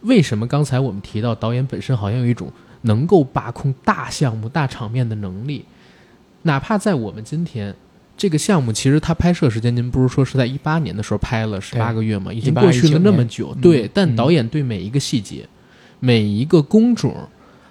[0.01, 2.51] 为什么刚才我们提到导演本身好像有一种
[2.81, 5.63] 能够把控大项目、大场面的能力，
[6.47, 7.75] 哪怕在我们今天。
[8.17, 12.33] 这个项目其实它拍摄时间，您不是说是在一八年的时候拍了十八个月吗？
[12.33, 13.85] 已经过去了那么久，对。
[13.85, 15.47] 嗯但嗯导演对每一个细节、
[15.99, 17.15] 每一个工种，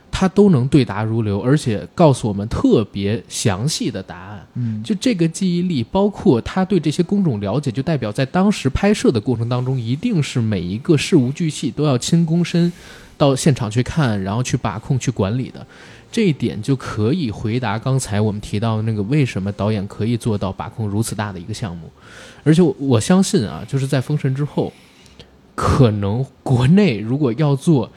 [0.09, 4.47] 他都能对答如流，而且告诉我们特别详细的答案。
[4.55, 12.73] 嗯，就这个记忆力，包括他对这些工种了解，就代表在当时拍摄的过程当中，一定是每一个事无巨细都要亲躬身
[13.19, 15.67] 到现场去看，然后去把控、去管理的。
[16.11, 21.91] 这一点就可以回答刚才我们提到的那个为什么导演可以做到把控如此大的一个项目。
[22.43, 24.73] 而且我我相信啊，就是在《封神》之后，
[25.55, 27.91] 可能国内如果要做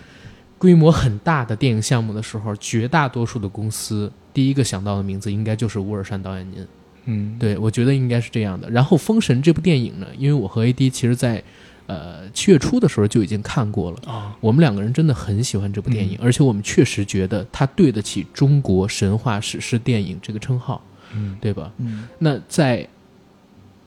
[0.57, 6.67] 规模很大的电影项目的时候，绝大多数的公司第一个想到的名字应该就是乌尔善导演您。
[7.05, 8.69] 嗯，对，我觉得应该是这样的。
[8.69, 11.41] 然后《封神》这部电影呢，因为我和 AD 其实在
[11.89, 20.79] 呃七月初的时候就已经看过了，啊，我们两个人真的很喜欢这部电影，而且我们确实觉得它对得起中国神话史诗电影这个称号，
[21.15, 21.71] 嗯，对吧？
[21.77, 22.07] 嗯。
[22.19, 22.87] 那在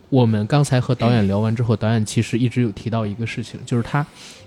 [0.09, 4.05] 我们刚才和导演聊完之后，导演其实一直有提到一个事情，就是他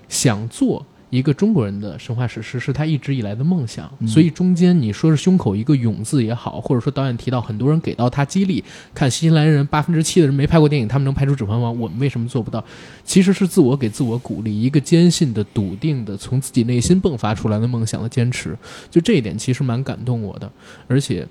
[0.09, 0.85] 想做
[1.15, 3.89] 一个中国人的神话史诗，是他一直以来的梦想。
[3.99, 8.63] 嗯所以中间你说是胸口一个勇字也好，或者说导演提到很多人给到他激励，
[8.93, 12.63] 看新西兰人八分之七的人没拍过电影，他们能拍出《指环王》，我们为什么做不到？
[13.03, 18.57] 其实是自我给自我鼓励，一个坚信的、笃定的，从自己内心迸发出来的梦想的坚持。
[18.91, 20.51] 就这一点其实蛮感动我的，
[20.87, 21.27] 而且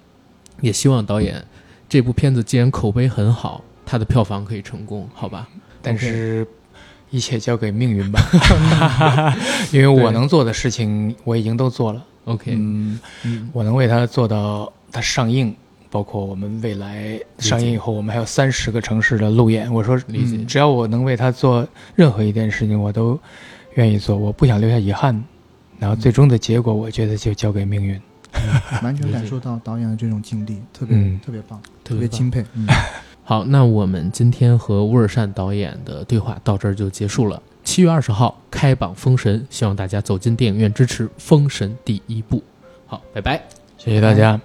[0.60, 1.44] 也希望导演
[1.88, 5.48] 这部片子既然口碑很好，它的票房可以成功，好吧？
[5.82, 6.46] 但是
[7.14, 8.20] 一切交给命运吧，
[9.70, 12.04] 因为我能做的事情我已经都做了。
[12.24, 15.54] OK，嗯，嗯我能为他做到他上映，
[15.90, 19.72] 包括我们未来上映以后，我们还有三十个城市的路演。
[19.72, 21.64] 我说，理解嗯只要我能为他做
[21.94, 23.16] 任何一件事情，我都
[23.74, 25.22] 愿意做，我不想留下遗憾。
[25.78, 28.00] 然后最终的结果，我觉得就交给命运。
[28.82, 32.44] 完全感受到导演的这种经历，特别、嗯特别棒，特别棒特别钦佩。
[33.26, 37.42] 好，那我们今天和乌尔善导演的对话到这儿就结束了。
[37.64, 42.42] 七月二十号开榜《封神》，希望大家走进电影院支持《封神》第一部。
[42.86, 43.42] 好，拜拜。
[43.78, 44.38] 谢谢大家。